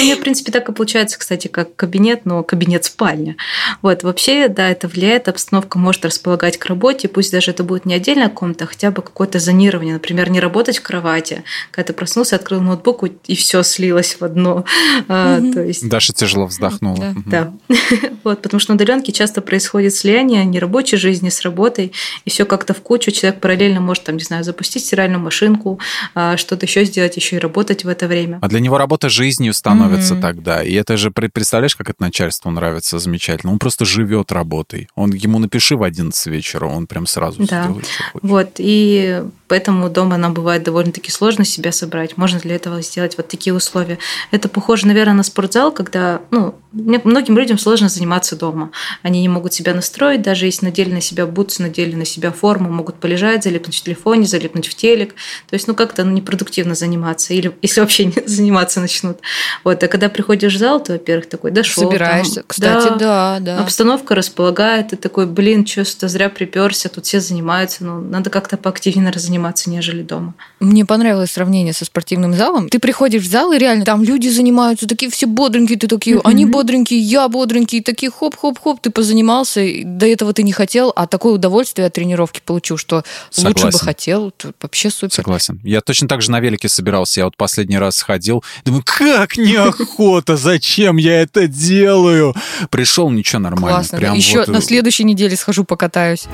[0.00, 3.36] У меня, в принципе, так и получается, кстати, как кабинет, но кабинет-спальня.
[3.82, 7.94] Вот, вообще, да, это влияет, обстановка может располагать к работе, пусть даже это будет не
[7.94, 9.94] отдельная комната, а хотя бы какое-то зонирование.
[9.94, 14.64] Например, не работать в кровати, когда ты проснулся, открыл ноутбук, и все слилось в одно.
[15.08, 15.88] А, то есть...
[15.88, 17.14] Даша тяжело вздохнула.
[17.26, 17.52] Да.
[18.24, 21.92] Вот, потому что на удаленке часто происходит слияние нерабочей жизни с работой,
[22.24, 23.10] и все как-то в кучу.
[23.10, 25.80] Человек параллельно может, там, не знаю, запустить стиральную машинку,
[26.14, 28.38] а, что-то еще сделать, еще и работать в это время.
[28.42, 30.20] А для него работа жизнью становится становится mm-hmm.
[30.20, 30.62] тогда.
[30.62, 33.52] И это же, представляешь, как это начальству нравится замечательно.
[33.52, 34.88] Он просто живет работой.
[34.94, 37.64] Он ему напиши в 11 вечера, он прям сразу да.
[37.64, 37.86] сделает.
[38.22, 42.16] Вот, и поэтому дома нам бывает довольно-таки сложно себя собрать.
[42.16, 43.98] Можно для этого сделать вот такие условия.
[44.30, 48.70] Это похоже, наверное, на спортзал, когда, ну, многим людям сложно заниматься дома.
[49.02, 52.70] Они не могут себя настроить, даже если надели на себя бутсы, надели на себя форму,
[52.70, 55.14] могут полежать, залипнуть в телефоне, залипнуть в телек.
[55.48, 59.18] То есть, ну, как-то ну, непродуктивно заниматься, или если вообще не заниматься начнут.
[59.64, 61.84] Вот, а когда приходишь в зал, то, во-первых, такой дошел.
[61.84, 63.58] Собираешься, там, кстати, да, да, да.
[63.60, 69.12] Обстановка располагает, ты такой, блин, что-то зря приперся, тут все занимаются, ну, надо как-то поактивнее
[69.18, 70.34] заниматься, нежели дома.
[70.60, 72.68] Мне понравилось сравнение со спортивным залом.
[72.68, 76.44] Ты приходишь в зал, и реально там люди занимаются, такие все бодренькие, ты такие, они
[76.58, 81.86] бодренькие, я бодренький, такие хоп-хоп-хоп, ты позанимался, до этого ты не хотел, а такое удовольствие
[81.86, 83.66] от тренировки получил, что Согласен.
[83.66, 85.14] лучше бы хотел, вообще супер.
[85.14, 85.60] Согласен.
[85.62, 90.36] Я точно так же на велике собирался, я вот последний раз сходил, думаю, как неохота,
[90.36, 92.34] зачем я это делаю?
[92.70, 93.78] Пришел, ничего, нормально.
[93.78, 93.98] Классно.
[93.98, 94.48] Прям Еще вот...
[94.48, 96.26] на следующей неделе схожу покатаюсь.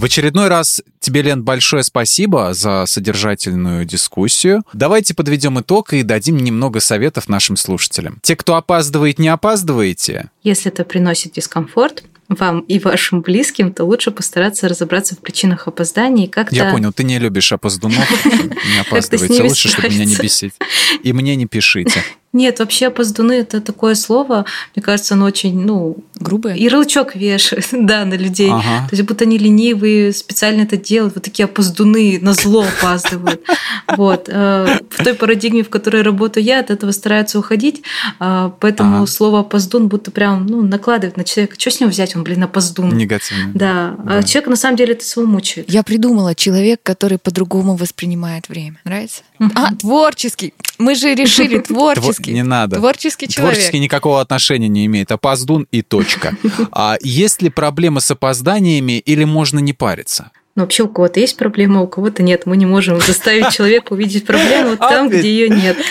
[0.00, 4.62] В очередной раз тебе, Лен, большое спасибо за содержательную дискуссию.
[4.72, 8.18] Давайте подведем итог и дадим немного советов нашим слушателям.
[8.22, 10.30] Те, кто опаздывает, не опаздывайте.
[10.42, 16.24] Если это приносит дискомфорт, вам и вашим близким, то лучше постараться разобраться в причинах опозданий
[16.24, 16.56] и как-то...
[16.56, 19.42] Я понял, ты не любишь опоздунов, не опаздывайте.
[19.42, 20.54] Лучше, чтобы меня не бесить.
[21.02, 22.02] И мне не пишите.
[22.32, 24.44] Нет, вообще опоздуны это такое слово,
[24.76, 26.54] мне кажется, оно очень, ну, грубое.
[26.54, 28.50] Ярлычок вешает, да, на людей.
[28.50, 28.88] Ага.
[28.88, 33.40] То есть будто они ленивые, специально это делают, вот такие опоздуны, на зло опаздывают.
[33.96, 34.28] Вот.
[34.28, 37.82] Э, в той парадигме, в которой работаю я, от этого стараются уходить,
[38.20, 41.56] а, поэтому слово опоздун будто прям, ну, накладывает на человека.
[41.58, 42.96] Что с него взять, он, блин, опоздун.
[42.96, 43.50] Негативно.
[43.52, 44.18] Да, Да.
[44.18, 45.68] а человек на самом деле это своего мучает.
[45.68, 48.78] Я придумала человек, который по-другому воспринимает время.
[48.84, 49.22] Нравится?
[49.56, 50.54] А, творческий.
[50.78, 52.19] Мы же решили творческий.
[52.26, 52.76] Не надо.
[52.76, 53.54] Творческий человек.
[53.54, 55.10] Творчески никакого отношения не имеет.
[55.12, 56.36] Опоздун и точка.
[56.72, 60.30] А есть ли проблемы с опозданиями или можно не париться?
[60.60, 62.44] Но вообще у кого-то есть проблема, у кого-то нет.
[62.44, 65.78] Мы не можем заставить человека увидеть проблему там, где ее нет.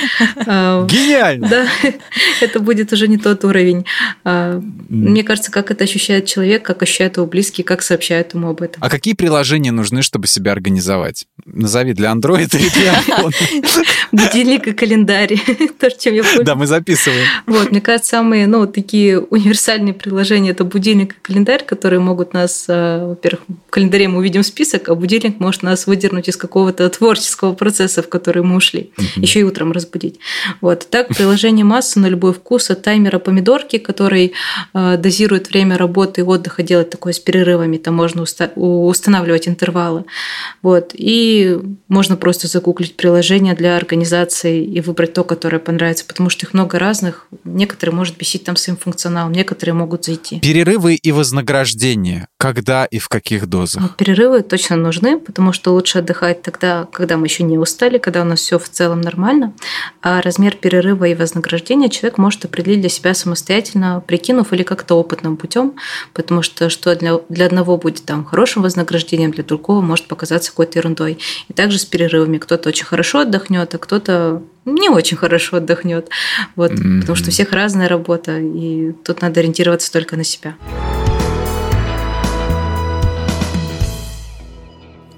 [0.45, 1.47] А, Гениально!
[1.47, 1.65] Да,
[2.41, 3.85] это будет уже не тот уровень.
[4.23, 8.61] А, Мне кажется, как это ощущает человек, как ощущают его близкие, как сообщают ему об
[8.61, 8.83] этом.
[8.83, 11.25] А какие приложения нужны, чтобы себя организовать?
[11.45, 13.85] Назови для Android или для iPhone.
[14.11, 15.39] Будильник и календарь.
[15.79, 16.23] То, чем я.
[16.43, 17.25] Да, мы записываем.
[17.47, 22.65] Вот, мне кажется, самые ну, такие универсальные приложения это будильник и календарь, которые могут нас,
[22.67, 24.58] э, во-первых, в календаре мы увидим список,
[24.89, 28.91] а будильник может нас выдернуть из какого-то творческого процесса, в который мы ушли.
[29.15, 30.19] Еще и утром разбудить.
[30.61, 30.87] Вот.
[30.89, 34.33] Так, приложение масса на любой вкус от таймера помидорки, который
[34.73, 37.77] э, дозирует время работы и отдыха, делать такое с перерывами.
[37.77, 40.05] Там можно уста- устанавливать интервалы.
[40.61, 40.91] Вот.
[40.93, 46.53] И можно просто загуглить приложение для организации и выбрать то, которое понравится, потому что их
[46.53, 47.27] много разных.
[47.43, 50.39] Некоторые может бесить там своим функционалом, некоторые могут зайти.
[50.39, 52.27] Перерывы и вознаграждение.
[52.41, 53.81] Когда и в каких дозах?
[53.81, 58.21] Вот перерывы точно нужны, потому что лучше отдыхать тогда, когда мы еще не устали, когда
[58.21, 59.51] у нас все в целом нормально.
[60.01, 65.35] А размер перерыва и вознаграждения человек может определить для себя самостоятельно, прикинув или как-то опытным
[65.35, 65.73] путем,
[66.13, 70.79] потому что что для, для одного будет там хорошим вознаграждением, для другого может показаться какой-то
[70.79, 71.19] ерундой.
[71.49, 76.07] И также с перерывами кто-то очень хорошо отдохнет, а кто-то не очень хорошо отдохнет.
[76.55, 77.01] Вот, Мгм.
[77.01, 80.55] потому что у всех разная работа, и тут надо ориентироваться только на себя.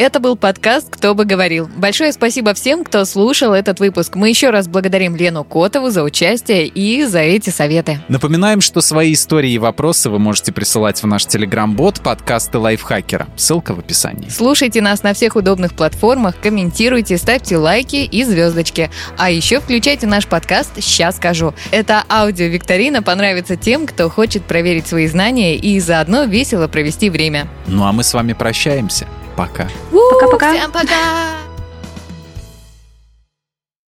[0.01, 1.69] Это был подкаст «Кто бы говорил».
[1.77, 4.15] Большое спасибо всем, кто слушал этот выпуск.
[4.15, 7.99] Мы еще раз благодарим Лену Котову за участие и за эти советы.
[8.07, 13.27] Напоминаем, что свои истории и вопросы вы можете присылать в наш телеграм-бот подкасты лайфхакера.
[13.35, 14.27] Ссылка в описании.
[14.29, 18.89] Слушайте нас на всех удобных платформах, комментируйте, ставьте лайки и звездочки.
[19.19, 21.53] А еще включайте наш подкаст «Сейчас скажу».
[21.69, 27.47] Это аудио-викторина понравится тем, кто хочет проверить свои знания и заодно весело провести время.
[27.67, 29.05] Ну а мы с вами прощаемся.
[29.41, 29.67] Пока.
[29.91, 30.53] Пока-пока.
[30.53, 31.50] Всем пока!